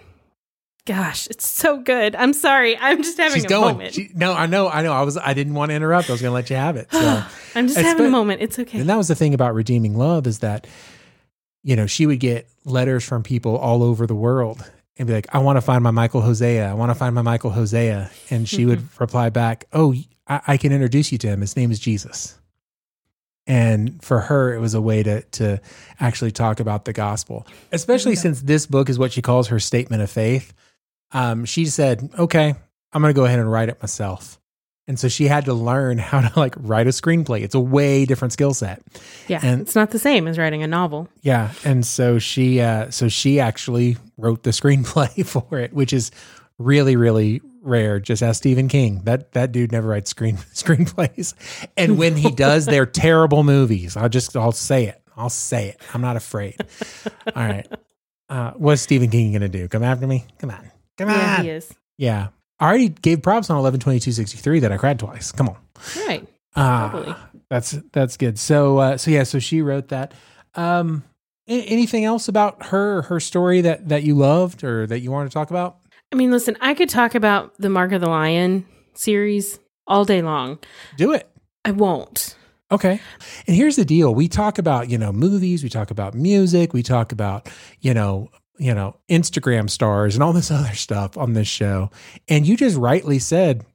[0.86, 2.16] gosh, it's so good.
[2.16, 2.78] I'm sorry.
[2.78, 3.74] I'm just having She's a going.
[3.76, 3.94] moment.
[3.96, 4.70] She, no, I know.
[4.70, 4.94] I know.
[4.94, 5.18] I was.
[5.18, 6.10] I didn't want to interrupt.
[6.10, 6.88] I was going to let you have it.
[6.92, 7.24] So.
[7.56, 8.42] I'm just It's having a moment.
[8.42, 8.80] It's okay.
[8.80, 10.68] And that was the thing about redeeming love is that,
[11.64, 14.70] you know, she would get letters from people all over the world
[15.00, 16.70] and be like, I want to find my Michael Hosea.
[16.70, 18.12] I want to find my Michael Hosea.
[18.30, 19.96] And she would reply back, Oh,
[20.28, 21.42] I, I can introduce you to him.
[21.42, 22.38] His name is Jesus.
[23.48, 25.60] And for her, it was a way to to
[26.00, 28.20] actually talk about the gospel, especially Yeah.
[28.20, 30.54] since this book is what she calls her statement of faith.
[31.12, 32.54] Um, she said, "Okay,
[32.94, 34.39] I'm going to go ahead and write it myself."
[34.90, 37.42] And so she had to learn how to like write a screenplay.
[37.44, 38.82] It's a way different skill set.
[39.28, 39.40] Yeah.
[39.44, 41.08] And- it's not the same as writing a novel.
[41.22, 46.10] Yeah, and so she uh so she actually wrote the screenplay for it, which is
[46.58, 48.00] really really rare.
[48.00, 49.02] Just ask Stephen King.
[49.04, 51.36] That that dude never writes screen screenplays.
[51.78, 53.96] And when he does, they're terrible movies.
[53.96, 55.00] I'll just I'll say it.
[55.16, 55.82] I'll say it.
[55.94, 56.56] I'm not afraid.
[57.36, 57.68] All right.
[58.28, 59.68] Uh what's Stephen King going to do?
[59.68, 60.26] Come after me?
[60.40, 60.72] Come on.
[60.98, 61.16] Come on.
[61.16, 61.74] Yeah, he is.
[61.98, 62.28] Yeah.
[62.60, 65.32] I already gave props on 112263 that I cried twice.
[65.32, 65.58] Come on.
[66.08, 66.28] Right.
[66.56, 67.16] Uh, Totally.
[67.50, 68.38] That's that's good.
[68.38, 70.14] So uh, so yeah, so she wrote that.
[70.56, 71.04] Um,
[71.48, 75.34] anything else about her her story that that you loved or that you want to
[75.34, 75.78] talk about?
[76.12, 80.22] I mean, listen, I could talk about the Mark of the Lion series all day
[80.22, 80.60] long.
[80.98, 81.30] Do it.
[81.66, 82.36] I won't.
[82.72, 83.02] Okay.
[83.48, 84.14] And here's the deal.
[84.14, 87.50] We talk about, you know, movies, we talk about music, we talk about,
[87.82, 88.30] you know,
[88.60, 91.90] you know, Instagram stars and all this other stuff on this show.
[92.28, 93.66] And you just rightly said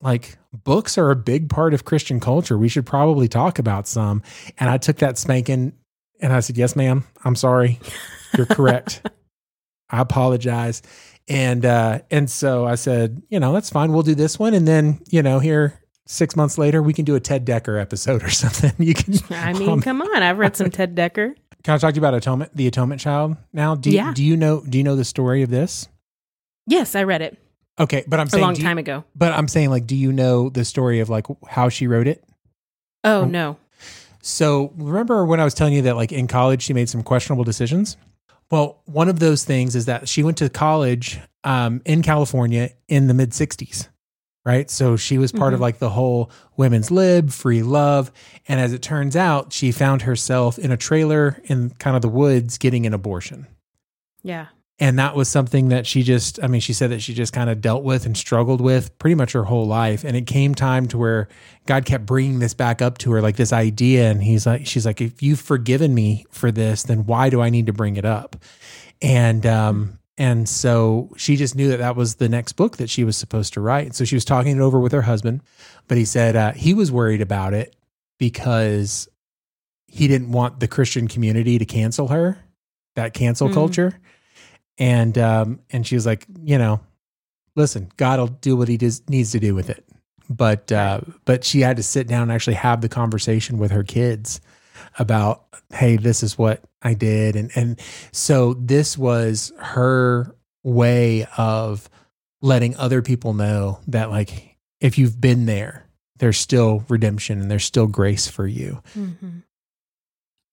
[0.00, 2.56] like books are a big part of Christian culture.
[2.56, 4.22] We should probably talk about some.
[4.58, 5.72] And I took that spanking
[6.20, 7.04] and I said, "Yes, ma'am.
[7.24, 7.80] I'm sorry.
[8.36, 9.02] You're correct.
[9.90, 10.82] I apologize."
[11.28, 13.92] And uh and so I said, "You know, that's fine.
[13.92, 17.16] We'll do this one and then, you know, here 6 months later we can do
[17.16, 18.72] a Ted Dekker episode or something.
[18.78, 20.22] You can I mean, um, come on.
[20.22, 21.34] I've read some Ted Dekker.
[21.64, 23.74] Can I talk to you about atonement, the atonement child now?
[23.74, 24.12] Do you, Yeah.
[24.14, 25.88] do you know do you know the story of this?
[26.66, 27.38] Yes, I read it
[27.80, 29.04] Okay, but I'm a saying long do you- time ago.
[29.14, 32.24] but I'm saying like do you know the story of like how she wrote it?
[33.04, 33.56] Oh, Um, no.
[34.22, 37.44] So remember when I was telling you that like in college she made some questionable
[37.44, 37.96] decisions?
[38.50, 43.06] Well, one of those things is that she went to college um, in California in
[43.06, 43.88] the mid 60s,
[44.44, 44.70] right?
[44.70, 45.62] So she was part of Mhm.
[45.62, 48.10] like the whole women's lib, free love.
[48.48, 52.08] And as it turns out, she found herself in a trailer in kind of the
[52.08, 53.46] woods getting an abortion.
[54.22, 54.46] Yeah.
[54.80, 57.50] And that was something that she just, I mean, she said that she just kind
[57.50, 60.04] of dealt with and struggled with pretty much her whole life.
[60.04, 61.26] And it came time to where
[61.66, 64.08] God kept bringing this back up to her, like this idea.
[64.08, 67.50] And he's like, she's like, if you've forgiven me for this, then why do I
[67.50, 68.36] need to bring it up?
[69.02, 73.04] And, um, and so she just knew that that was the next book that she
[73.04, 73.86] was supposed to write.
[73.86, 75.42] And so she was talking it over with her husband,
[75.86, 77.74] but he said uh, he was worried about it
[78.18, 79.08] because
[79.86, 82.38] he didn't want the Christian community to cancel her,
[82.96, 83.54] that cancel Mm.
[83.54, 83.98] culture
[84.80, 86.80] and um and she was like you know
[87.56, 89.84] listen god will do what he does, needs to do with it
[90.30, 93.82] but uh but she had to sit down and actually have the conversation with her
[93.82, 94.40] kids
[94.98, 97.80] about hey this is what i did and and
[98.12, 100.34] so this was her
[100.64, 101.88] way of
[102.40, 105.84] letting other people know that like if you've been there
[106.16, 109.42] there's still redemption and there's still grace for you Mhm.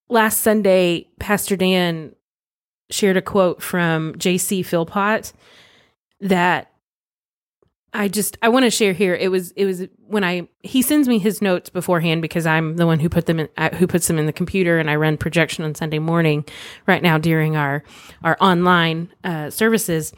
[0.08, 2.14] Last Sunday, Pastor Dan
[2.92, 4.62] shared a quote from J.C.
[4.62, 5.34] Philpot
[6.22, 6.72] that
[7.96, 9.16] I just I want to share here.
[9.16, 12.86] It was it was when I he sends me his notes beforehand because I'm the
[12.86, 15.18] one who put them in uh, who puts them in the computer and I run
[15.18, 16.46] projection on Sunday morning
[16.86, 17.84] right now during our
[18.22, 20.14] our online uh, services.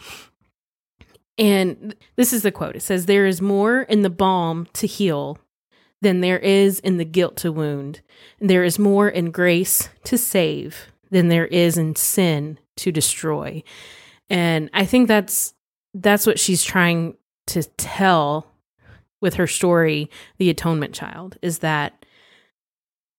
[1.38, 2.76] And this is the quote.
[2.76, 5.38] It says, "There is more in the balm to heal
[6.02, 8.02] than there is in the guilt to wound.
[8.40, 13.62] There is more in grace to save than there is in sin to destroy."
[14.32, 15.54] And I think that's
[15.94, 17.16] that's what she's trying
[17.48, 18.48] to tell
[19.22, 22.06] with her story, The Atonement Child, is that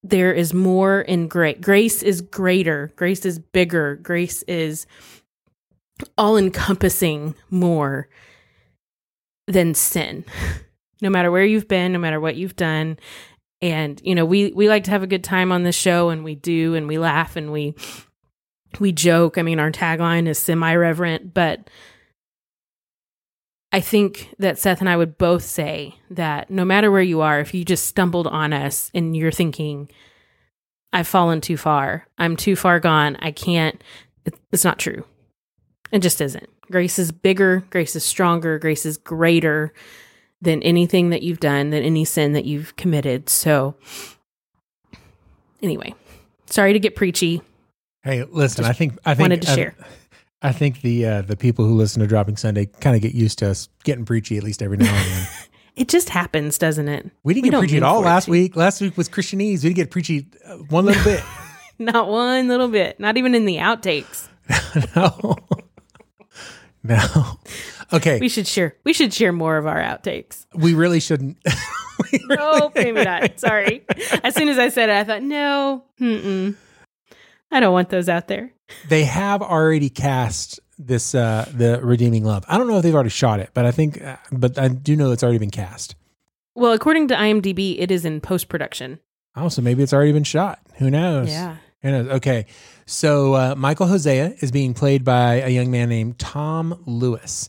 [0.03, 1.59] there is more in grace.
[1.61, 2.93] Grace is greater.
[2.97, 3.97] Grace is bigger.
[3.97, 4.87] Grace is
[6.17, 8.09] all encompassing more
[9.47, 10.25] than sin.
[11.01, 12.99] No matter where you've been, no matter what you've done.
[13.63, 16.25] And, you know, we, we like to have a good time on this show and
[16.25, 17.77] we do, and we laugh and we,
[18.81, 19.39] we joke.
[19.39, 21.71] I mean, our tagline is semi reverent, but
[23.73, 27.39] I think that Seth and I would both say that no matter where you are,
[27.41, 29.91] if you just stumbled on us and you're thinking,
[30.93, 33.83] I've fallen too far, I'm too far gone, I can't,
[34.53, 35.05] it's not true.
[35.93, 36.49] It just isn't.
[36.71, 39.73] Grace is bigger, grace is stronger, grace is greater
[40.41, 43.29] than anything that you've done, than any sin that you've committed.
[43.29, 43.75] So,
[45.63, 45.95] anyway,
[46.47, 47.43] sorry to get preachy.
[48.03, 49.75] Hey, listen, Just I think I think wanted to I- share.
[50.43, 53.39] I think the uh, the people who listen to Dropping Sunday kind of get used
[53.41, 55.29] to us getting preachy at least every now and then.
[55.77, 57.09] It just happens, doesn't it?
[57.23, 58.57] We didn't We get preachy at all last week.
[58.57, 59.63] Last week was Christianese.
[59.63, 61.23] We didn't get preachy uh, one little bit.
[61.79, 62.99] Not one little bit.
[62.99, 64.27] Not even in the outtakes.
[64.97, 65.37] no,
[66.83, 67.39] no.
[67.93, 68.75] Okay, We should share.
[68.83, 70.47] We should share more of our outtakes.
[70.53, 71.37] we really shouldn't.
[72.13, 73.39] We No, really- maybe not.
[73.39, 73.85] Sorry.
[74.25, 76.57] As soon as I said it, I thought, no, mm-mm.
[77.53, 78.53] I don't want those out there.
[78.89, 82.45] They have already cast this uh the Redeeming Love.
[82.49, 84.95] I don't know if they've already shot it, but I think, uh, but I do
[84.97, 85.95] know it's already been cast.
[86.55, 89.01] Well, according to IMDb, it is in post production.
[89.37, 90.61] Oh, so maybe it's already been shot.
[90.77, 91.29] Who knows?
[91.29, 91.57] Yeah.
[91.83, 92.09] Who knows?
[92.17, 92.47] Okay.
[92.87, 97.49] So uh, Michael Hosea is being played by a young man named Tom Lewis.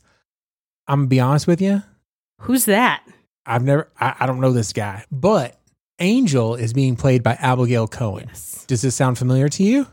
[0.88, 1.82] I'm gonna be honest with you.
[2.42, 3.04] Who's that?
[3.46, 5.60] I've never, I, I don't know this guy, but
[6.00, 8.26] Angel is being played by Abigail Cowen.
[8.28, 8.66] Yes.
[8.68, 9.88] Does this sound familiar to you?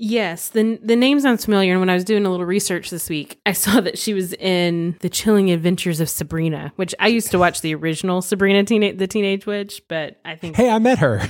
[0.00, 1.72] Yes, the the name sounds familiar.
[1.72, 4.32] And when I was doing a little research this week, I saw that she was
[4.34, 8.96] in The Chilling Adventures of Sabrina, which I used to watch the original Sabrina, teen-
[8.96, 9.82] the Teenage Witch.
[9.88, 11.22] But I think Hey, I met her.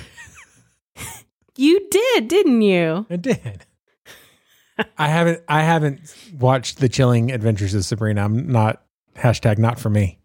[1.57, 3.07] you did, didn't you?
[3.09, 3.64] I did.
[4.97, 6.01] I haven't, I haven't
[6.39, 8.23] watched the Chilling Adventures of Sabrina.
[8.25, 8.83] I'm not
[9.16, 10.21] hashtag not for me.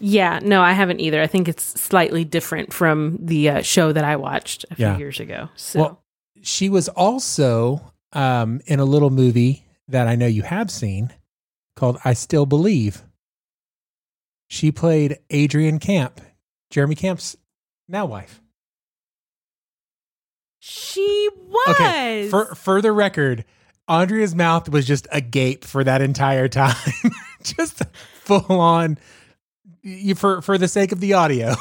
[0.00, 1.22] Yeah, no, I haven't either.
[1.22, 4.98] I think it's slightly different from the uh, show that I watched a few Yeah.
[4.98, 5.50] years ago.
[5.54, 6.01] So Well,
[6.42, 11.12] she was also um, in a little movie that I know you have seen
[11.76, 13.02] called I Still Believe.
[14.48, 16.20] She played Adrienne Camp,
[16.70, 17.36] Jeremy Camp's
[17.88, 18.40] now wife.
[20.58, 21.76] she was.
[21.76, 23.44] Okay, for for the record,
[23.88, 26.76] Andrea's mouth was just agape for that entire time,
[27.42, 27.82] just
[28.14, 28.98] full on.
[29.82, 31.54] You, for for the sake of the audio,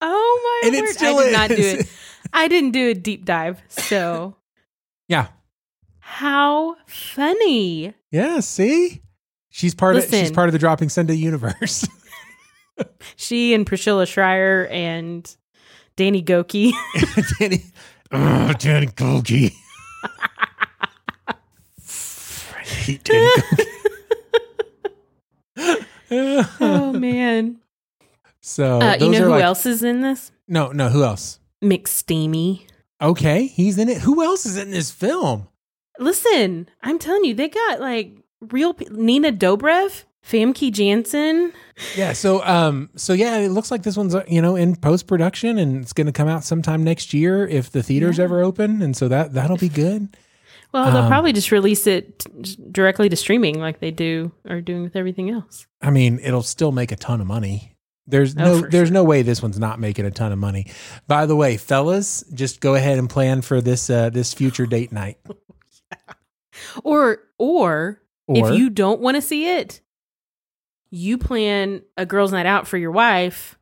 [0.00, 1.32] oh my and it still I did is.
[1.32, 1.86] not do it.
[2.32, 3.62] I didn't do a deep dive.
[3.68, 4.36] So
[5.08, 5.28] yeah,
[5.98, 7.94] how funny!
[8.10, 8.40] yeah.
[8.40, 9.02] See,
[9.50, 11.86] she's part of she's part of the Dropping Sunday universe.
[13.16, 15.36] She and Priscilla Shirer and
[15.96, 16.72] Danny Gokey.
[17.38, 17.62] Danny,
[18.10, 19.52] oh, Danny Gokey.
[21.28, 21.34] I
[22.64, 23.28] hate Danny
[25.58, 26.46] Gokey.
[26.60, 27.58] oh man!
[28.40, 30.32] so Uh, you know who like- else is in this?
[30.48, 30.88] No, no.
[30.88, 31.38] Who else?
[31.62, 32.66] McSteamy.
[33.02, 33.98] Okay, he's in it.
[33.98, 35.48] Who else is in this film?
[35.98, 41.52] Listen, I'm telling you, they got like real pe- Nina Dobrev, Famke Janssen.
[41.96, 42.12] Yeah.
[42.12, 45.58] So, um, so yeah, it looks like this one's uh, you know in post production
[45.58, 48.24] and it's going to come out sometime next year if the theaters Yeah.
[48.24, 50.08] ever open, and so that that'll be good.
[50.72, 54.60] Well, they'll Um, probably just release it t- directly to streaming like they do are
[54.60, 55.66] doing with everything else.
[55.82, 57.74] I mean, it'll still make a ton of money.
[58.10, 58.94] There's Oh, no there's sure.
[58.94, 60.66] no way this one's not making a ton of money.
[61.06, 64.92] By the way, fellas, just go ahead and plan for this uh this future date
[64.92, 65.18] night.
[66.84, 69.80] Or or, Or if you don't want to see it,
[70.90, 73.58] you plan a girls' night out for your wife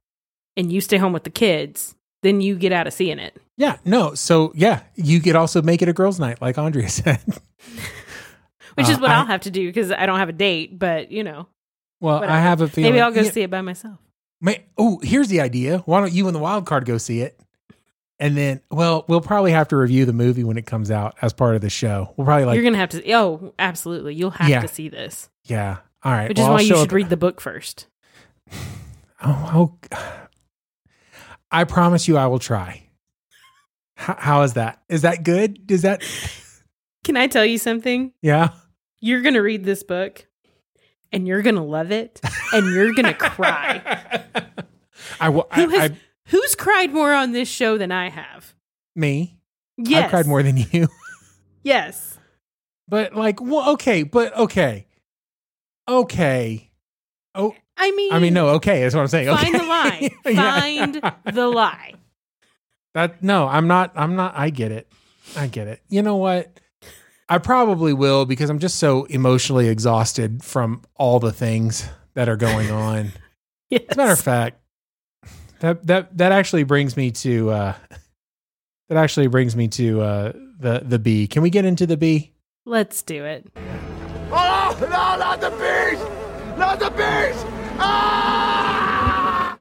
[0.57, 1.95] and you stay home with the kids.
[2.23, 3.37] Then you get out of seeing it.
[3.57, 4.15] Yeah, no.
[4.15, 7.21] So yeah, you could also make it a girls' night, like Andrea said.
[8.75, 10.33] Which is Uh, what I- I, will have to do because I don't have a
[10.33, 11.47] date, but you know,
[12.01, 12.93] well, I have a feeling.
[12.93, 13.99] maybe I'll go yeah, see it by myself.
[14.77, 15.79] Oh, here's the idea.
[15.87, 17.39] Why don't you and the wild card go see it?
[18.21, 21.33] And then, well, we'll probably have to review the movie when it comes out as
[21.33, 22.13] part of the show.
[22.17, 23.13] We'll probably like, You're gonna have to.
[23.13, 24.61] Oh, absolutely, you'll have Yeah.
[24.61, 25.29] to see this.
[25.45, 26.29] yeah, all right.
[26.29, 27.87] Which well, is I'll why you should up- read the book first.
[29.21, 29.99] Oh, oh,
[31.51, 32.85] I promise you, I will try.
[33.97, 34.81] How, how is that?
[34.89, 35.69] Is that good?
[35.73, 36.03] Is that
[37.05, 38.13] Can I tell you something?
[38.23, 38.51] yeah?
[39.01, 40.28] You're gonna read this book,
[41.13, 42.21] and you're gonna love it,
[42.53, 44.23] and you're gonna cry.
[45.21, 45.49] I will.
[45.55, 45.97] Who has- I,
[46.27, 48.55] Who's cried more on this show than I have?
[48.95, 49.39] me.
[49.79, 50.89] Yes, I cried more than you.
[51.65, 52.17] Yes.
[52.89, 54.87] But like, well, okay, but okay,
[55.87, 56.71] okay.
[57.35, 58.81] Oh, I mean, I mean, no, okay.
[58.83, 59.27] That's what I'm saying.
[59.37, 59.59] Find okay.
[59.59, 60.11] the lie.
[60.33, 60.61] Yeah.
[60.61, 61.95] Find the lie.
[62.95, 63.93] That no, I'm not.
[63.97, 64.35] I'm not.
[64.37, 64.91] I get it.
[65.37, 65.83] I get it.
[65.89, 66.59] You know what?
[67.29, 72.37] I probably will because I'm just so emotionally exhausted from all the things that are
[72.37, 73.13] going on.
[73.69, 73.83] Yes.
[73.91, 74.61] As a matter of fact,
[75.61, 77.75] that that that actually brings me to uh
[78.89, 81.27] that actually brings me to uh the the Bee.
[81.27, 82.33] Can we get into the Bee?
[82.65, 83.47] Let's do it.
[84.31, 86.59] Oh, no, not the beast!
[86.59, 87.47] Not the beast!
[87.79, 89.59] Ah!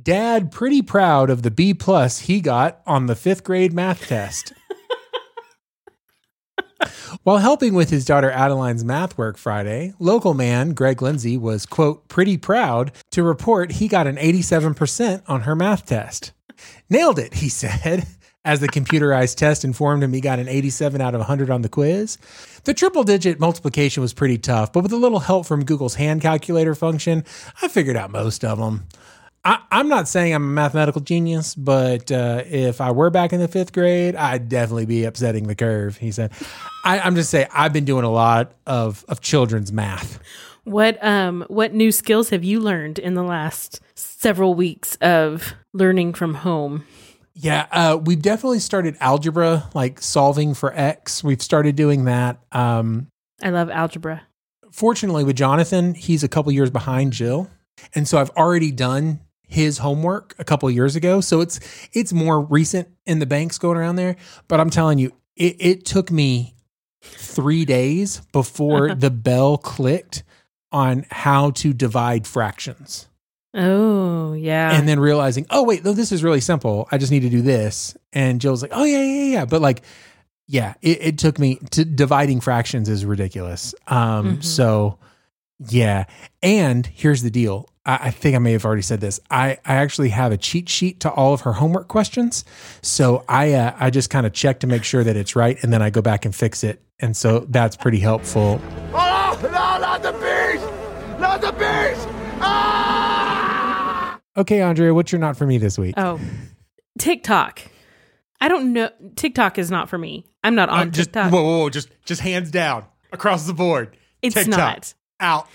[0.00, 4.52] Dad pretty proud of the B plus he got on the fifth grade math test.
[7.22, 12.08] While helping with his daughter Adeline's math work Friday, local man Greg Lindsay was, quote,
[12.08, 16.32] pretty proud to report he got an 87% on her math test.
[16.90, 18.06] Nailed it, he said,
[18.44, 21.68] as the computerized test informed him he got an 87 out of 100 on the
[21.68, 22.18] quiz.
[22.64, 26.22] The triple digit multiplication was pretty tough, but with a little help from Google's hand
[26.22, 27.24] calculator function,
[27.62, 28.86] I figured out most of them.
[29.44, 33.40] I, I'm not saying I'm a mathematical genius, but uh, if I were back in
[33.40, 35.96] the fifth grade, I'd definitely be upsetting the curve.
[35.96, 36.32] He said,
[36.84, 40.18] I, "I'm just saying I've been doing a lot of of children's math.
[40.64, 46.12] What um what new skills have you learned in the last several weeks of learning
[46.14, 46.84] from home?
[47.34, 51.22] Yeah, uh, we've definitely started algebra, like solving for x.
[51.22, 52.38] We've started doing that.
[52.52, 53.06] Um,
[53.40, 54.22] I love algebra.
[54.72, 57.48] fortunately, with Jonathan, he's a couple years behind Jill,
[57.94, 61.20] and so I've already done his homework a couple years ago.
[61.20, 61.58] So it's
[61.92, 64.14] it's more recent in the banks going around there.
[64.46, 66.54] But I'm telling you, it, it took me
[67.02, 70.22] three days before the bell clicked
[70.70, 73.06] on how to divide fractions.
[73.54, 74.78] Oh, yeah.
[74.78, 76.86] and then realizing, oh wait, no, this is really simple.
[76.92, 77.96] I just need to do this.
[78.12, 79.44] And Jill's like, oh yeah, yeah, yeah.
[79.46, 79.82] But like,
[80.46, 83.74] yeah, it, it took me to dividing fractions is ridiculous.
[83.86, 84.44] Um, Mhm.
[84.44, 84.98] so
[85.58, 86.04] yeah.
[86.42, 87.68] And here's the deal.
[87.84, 89.18] I, I think I may have already said this.
[89.30, 92.44] I, I actually have a cheat sheet to all of her homework questions.
[92.82, 95.72] So I uh, I just kind of check to make sure that it's right, and
[95.72, 96.82] then I go back and fix it.
[97.00, 98.60] And so that's pretty helpful.
[98.92, 101.20] Oh, no, not the bees!
[101.20, 102.06] Not the bees!
[102.40, 104.20] Ah!
[104.36, 105.94] Okay, Andrea, what's your not for me this week?
[105.96, 106.20] oh,
[106.98, 107.60] TikTok.
[108.40, 108.90] I don't know.
[109.16, 110.24] TikTok is not for me.
[110.44, 111.32] I'm not on Uh, just TikTok.
[111.32, 113.96] whoa, whoa, whoa, just just hands down across the board.
[114.22, 114.56] it's TikTok.
[114.58, 114.94] not.
[115.20, 115.48] Out.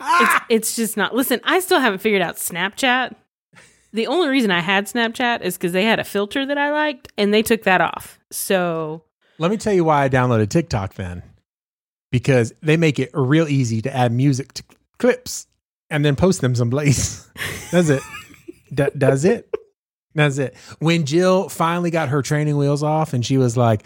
[0.00, 1.14] It's, it's just not.
[1.14, 3.14] Listen, I still haven't figured out Snapchat.
[3.92, 7.10] The only reason I had Snapchat is because they had a filter that I liked,
[7.16, 8.18] and they took that off.
[8.30, 9.02] So
[9.38, 11.22] Let me tell you why I downloaded TikTok then.
[12.10, 14.62] Because they make it real easy to add music to
[14.98, 15.46] clips
[15.90, 17.28] and then post them someplace.
[17.70, 18.02] does it?
[18.72, 19.52] D- does it?
[20.14, 20.54] Does it?
[20.78, 23.84] When Jill finally got her training wheels off and she was like,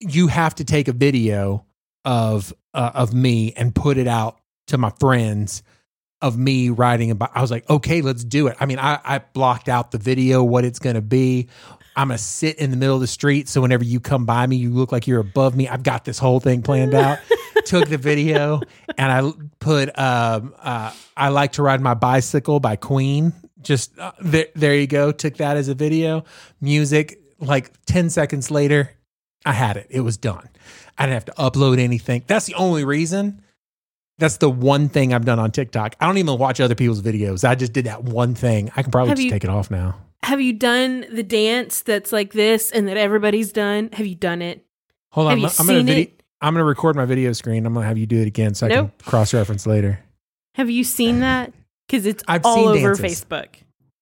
[0.00, 1.66] you have to take a video
[2.04, 4.38] of uh, of me and put it out
[4.70, 5.62] to my friends
[6.22, 7.30] of me writing about.
[7.34, 8.56] I was like, okay, let's do it.
[8.60, 11.48] I mean, I, I blocked out the video, what it's going to be.
[11.96, 13.48] I'm going to sit in the middle of the street.
[13.48, 15.68] So whenever you come by me, you look like you're above me.
[15.68, 17.18] I've got this whole thing planned out.
[17.64, 18.60] Took the video
[18.96, 23.32] and I put, um, uh, I like to ride my bicycle by Queen.
[23.60, 25.12] Just uh, there, there you go.
[25.12, 26.24] Took that as a video.
[26.60, 28.92] Music, like 10 seconds later,
[29.44, 29.88] I had it.
[29.90, 30.48] It was done.
[30.96, 32.24] I didn't have to upload anything.
[32.26, 33.42] That's the only reason.
[34.20, 35.96] That's the one thing I've done on TikTok.
[36.00, 37.46] I don't even watch other people's videos.
[37.48, 38.70] I just did that one thing.
[38.76, 39.96] I can probably Have just you- take it off now.
[40.22, 43.88] have you done the dance that's like this and that everybody's done?
[43.94, 44.64] Have you done it?
[45.12, 45.30] Hold on.
[45.32, 46.22] Have you I'm gonna video, it?
[46.40, 47.66] I'm gonna record my video screen.
[47.66, 49.98] I'm gonna have you do it again so I can cross reference later.
[50.54, 51.52] Have you seen that?
[51.88, 53.24] Because it's I've all over dances.
[53.24, 53.46] Facebook.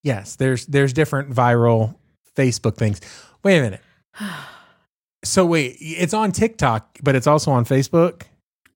[0.02, 1.94] Yes, there's there's different viral
[2.36, 3.00] Facebook things.
[3.42, 3.80] Wait a minute.
[5.24, 8.22] So wait, it's on TikTok, but it's also on Facebook.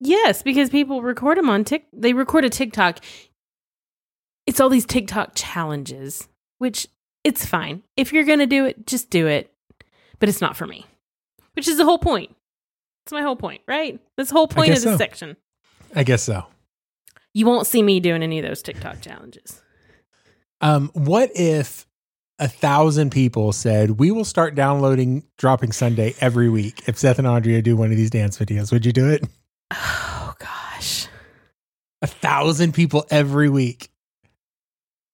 [0.05, 1.87] Yes, because people record them on Tik.
[1.93, 2.99] They record a TikTok.
[4.47, 6.29] It's all these TikTok challenges,
[6.59, 6.89] which
[7.23, 7.85] it's fine.
[7.97, 9.53] If you're gonna do it, just do it.
[10.19, 10.87] But it's not for me.
[11.55, 12.35] Which is the whole point.
[13.05, 14.01] That's my whole point, right?
[14.17, 14.97] That's the whole point of this so.
[14.97, 15.37] section.
[15.95, 16.47] I guess so.
[17.33, 19.63] You won't see me doing any of those TikTok challenges.
[20.61, 21.87] Um, what if
[22.41, 27.27] a thousand people said we will start downloading Dropping Sunday every week if Seth and
[27.29, 28.73] Andrea do one of these dance videos?
[28.73, 29.25] Would you do it?
[29.73, 31.09] Oh gosh.
[32.03, 33.89] A thousand people every week.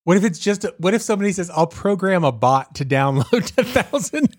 [0.04, 0.64] What if it's just?
[0.78, 4.36] what if somebody says, "I'll program a bot to download a thousand?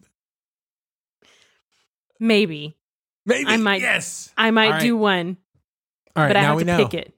[2.20, 2.76] Maybe.
[3.26, 4.34] Maybe I might- Yes.
[4.38, 4.82] I might right.
[4.82, 5.38] do one,
[6.15, 6.30] All right.
[6.30, 6.86] but I now have we to know.
[6.86, 7.13] pick it.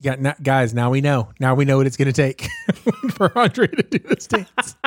[0.00, 0.74] Yeah, now, guys.
[0.74, 1.30] Now we know.
[1.40, 2.46] Now we know what it's going to take
[3.12, 4.76] for Andre to do this dance.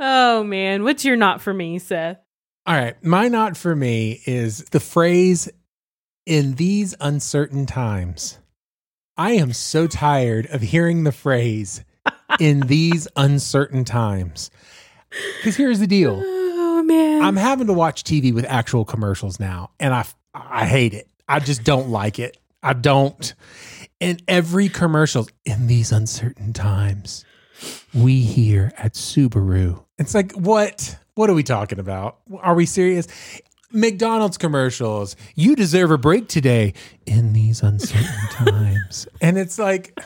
[0.00, 2.18] Oh man, what's your not for me, Seth?
[2.68, 3.02] All right.
[3.02, 5.48] My not for me is the phrase
[6.26, 8.38] in these uncertain times.
[9.16, 11.82] I am so tired of hearing the phrase
[12.38, 14.50] in these uncertain times.
[15.38, 17.22] Because here's the deal Oh man.
[17.22, 20.04] I'm having to watch TV with actual commercials now, and I,
[20.34, 21.08] I hate it.
[21.26, 22.36] I just don't like it.
[22.62, 23.34] I don't.
[23.98, 27.24] In every commercial, in these uncertain times,
[27.94, 29.82] we here at Subaru.
[29.96, 30.98] It's like, what?
[31.18, 32.20] What are we talking about?
[32.42, 33.08] Are we serious?
[33.72, 35.16] McDonald's commercials.
[35.34, 36.74] You deserve a break today
[37.06, 39.08] in these uncertain times.
[39.20, 39.98] And it's like,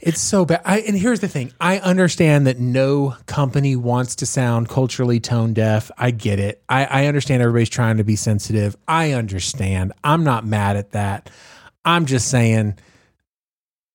[0.00, 0.62] it's so bad.
[0.64, 5.54] I, and here's the thing I understand that no company wants to sound culturally tone
[5.54, 5.88] deaf.
[5.96, 6.64] I get it.
[6.68, 8.74] I, I understand everybody's trying to be sensitive.
[8.88, 9.92] I understand.
[10.02, 11.30] I'm not mad at that.
[11.84, 12.76] I'm just saying,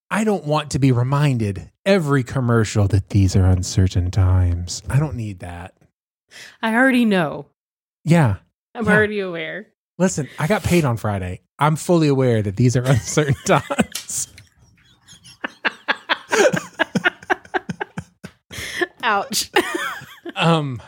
[0.09, 4.83] I don't want to be reminded every commercial that these are uncertain times.
[4.89, 5.73] I don't need that.
[6.61, 7.47] I already know.
[8.03, 8.37] Yeah.
[8.75, 8.91] I'm Yeah.
[8.93, 9.67] already aware.
[9.97, 11.41] Listen, I got paid on Friday.
[11.59, 14.27] I'm fully aware that these are uncertain times.
[19.03, 19.51] Ouch.
[20.35, 20.81] Um,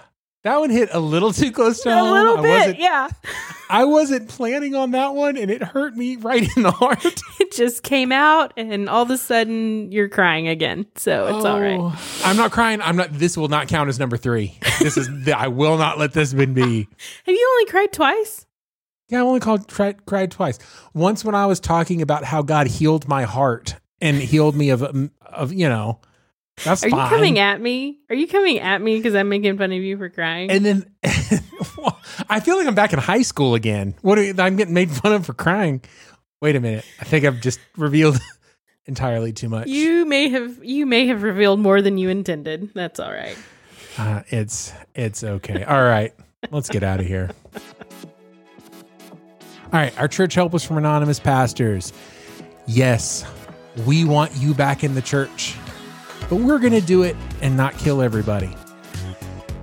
[0.43, 2.11] that one hit a little too close to a home.
[2.11, 3.09] little bit, wasn't, yeah.
[3.69, 7.03] I wasn't planning on that one, and it hurt me right in the heart.
[7.39, 10.85] It just came out, and all of a sudden you're crying again.
[10.95, 11.79] So it's all right.
[11.79, 12.81] Oh, I'm not crying.
[12.81, 13.11] I'm not.
[13.11, 14.57] This will not count as number three.
[14.79, 15.09] This is.
[15.35, 16.87] I will not let this one be.
[17.25, 18.45] Have you only cried twice?
[19.09, 20.57] Yeah, I only called cried, cried twice.
[20.93, 24.83] Once when I was talking about how God healed my heart, and healed me of
[25.23, 25.99] of you know.
[26.63, 27.03] That's Are fine.
[27.03, 27.99] you coming at me?
[28.09, 30.51] Are you coming at me because I'm making fun of you for crying?
[30.51, 30.85] and then
[32.29, 33.95] I feel like I'm back in high school again.
[34.01, 35.81] What are you, I'm getting made fun of for crying.
[36.41, 36.85] Wait a minute.
[36.99, 38.19] I think I've just revealed
[38.85, 39.67] entirely too much.
[39.67, 42.71] you may have you may have revealed more than you intended.
[42.73, 43.37] That's all right.
[43.97, 45.63] Uh, it's it's okay.
[45.63, 46.13] All right,
[46.51, 47.29] let's get out of here.
[49.65, 51.93] All right, our church help was from anonymous pastors.
[52.67, 53.25] Yes,
[53.87, 55.55] we want you back in the church,
[56.29, 58.55] but we're going to do it and not kill everybody.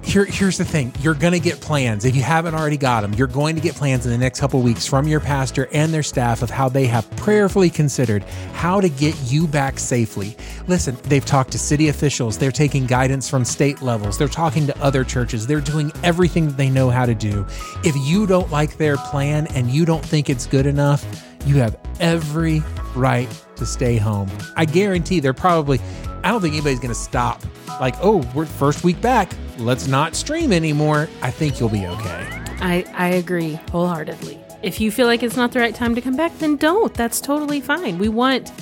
[0.03, 2.05] Here, here's the thing you're going to get plans.
[2.05, 4.61] If you haven't already got them, you're going to get plans in the next couple
[4.61, 8.89] weeks from your pastor and their staff of how they have prayerfully considered how to
[8.89, 10.37] get you back safely.
[10.67, 14.77] Listen, they've talked to city officials, they're taking guidance from state levels, they're talking to
[14.83, 17.47] other churches, they're doing everything that they know how to do.
[17.85, 21.05] If you don't like their plan and you don't think it's good enough,
[21.47, 22.62] you have every
[22.95, 24.30] right to stay home.
[24.57, 25.80] I guarantee they're probably,
[26.22, 27.43] I don't think anybody's going to stop.
[27.80, 29.32] Like, oh, we're first week back.
[29.59, 31.09] Let's not stream anymore.
[31.22, 32.41] I think you'll be okay.
[32.61, 34.38] I I agree wholeheartedly.
[34.62, 36.93] If you feel like it's not the right time to come back, then don't.
[36.93, 37.99] That's totally fine.
[37.99, 38.53] We want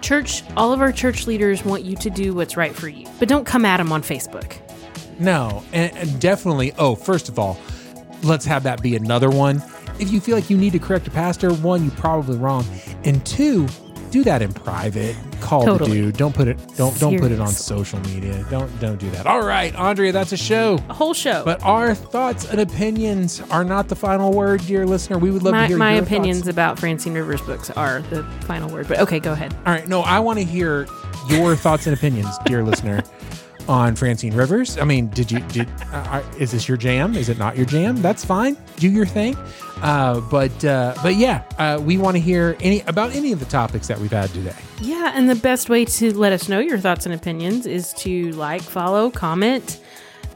[0.00, 0.42] church.
[0.56, 3.44] All of our church leaders want you to do what's right for you, but don't
[3.44, 4.56] come at them on Facebook.
[5.18, 6.72] No, and, and definitely.
[6.78, 7.58] Oh, first of all,
[8.22, 9.62] let's have that be another one.
[9.98, 12.64] If you feel like you need to correct a pastor, one, you're probably wrong,
[13.04, 13.68] and two,
[14.10, 15.16] do that in private.
[15.40, 15.90] Call Totally.
[15.90, 16.16] the dude.
[16.16, 16.56] Don't put it.
[16.76, 18.44] Don't don't put it on social media.
[18.50, 19.26] Don't don't do that.
[19.26, 20.78] All right, Andrea, that's a show.
[20.88, 21.42] A whole show.
[21.44, 25.18] But our thoughts and opinions are not the final word, dear listener.
[25.18, 26.48] We would love to hear my your opinions thoughts.
[26.50, 28.86] about Francine Rivers books are the final word.
[28.86, 29.52] But okay, go ahead.
[29.66, 30.86] All right, no, I want to hear
[31.28, 33.02] your thoughts and opinions, dear listener,
[33.68, 34.78] on Francine Rivers.
[34.78, 37.16] I mean, did you did uh, is this your jam?
[37.16, 38.00] Is it not your jam?
[38.02, 38.56] That's fine.
[38.76, 39.36] Do your thing.
[39.82, 43.46] Uh, but uh, but yeah, uh, we want to hear any about any of the
[43.46, 44.54] topics that we've had today.
[44.80, 48.30] Yeah, and the best way to let us know your thoughts and opinions is to
[48.32, 49.80] like, follow, comment,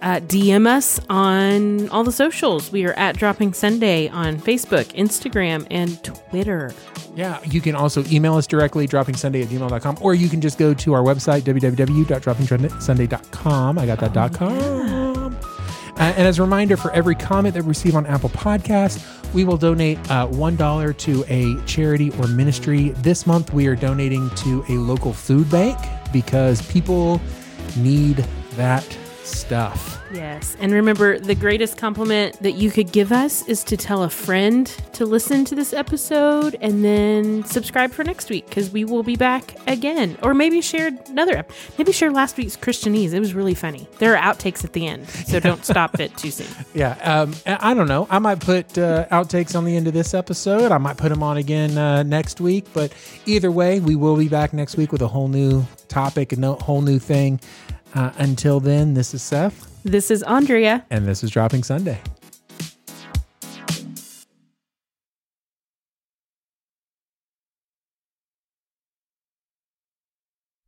[0.03, 2.71] uh, DM us on all the socials.
[2.73, 6.73] We are at Dropping Sunday on Facebook, Instagram, and Twitter.
[7.15, 10.75] Yeah, you can also email us directly, droppingsunday at gmail.com, or you can just go
[10.75, 13.79] to our website, www.droppingsunday.com.
[13.79, 15.37] I got that dot com.
[15.99, 19.45] Uh, and as a reminder, for every comment that we receive on Apple Podcasts, we
[19.45, 22.91] will donate uh, $1 to a charity or ministry.
[22.91, 25.79] This month, we are donating to a local food bank
[26.13, 27.19] because people
[27.79, 28.19] need
[28.57, 28.87] that
[29.27, 30.01] stuff.
[30.13, 30.57] Yes.
[30.61, 34.67] And remember, the greatest compliment that you could give us is to tell a friend
[34.95, 39.17] to listen to this episode and then subscribe for next week because we will be
[39.17, 40.17] back again.
[40.23, 43.13] Or maybe share another, ep- maybe share last week's Christianese.
[43.13, 43.89] It was really funny.
[43.99, 46.47] There are outtakes at the end, so don't stop it too soon.
[46.75, 48.07] Yeah, um, I don't know.
[48.11, 50.73] I might put uh, outtakes on the end of this episode.
[50.73, 52.67] I might put them on again uh, next week.
[52.73, 52.93] But
[53.27, 56.55] either way, we will be back next week with a whole new topic, a no,
[56.55, 57.41] whole new thing.
[57.97, 60.85] Uh, until then, this is Seth, This is Andrea.
[60.91, 61.99] and this is Dropping Sunday.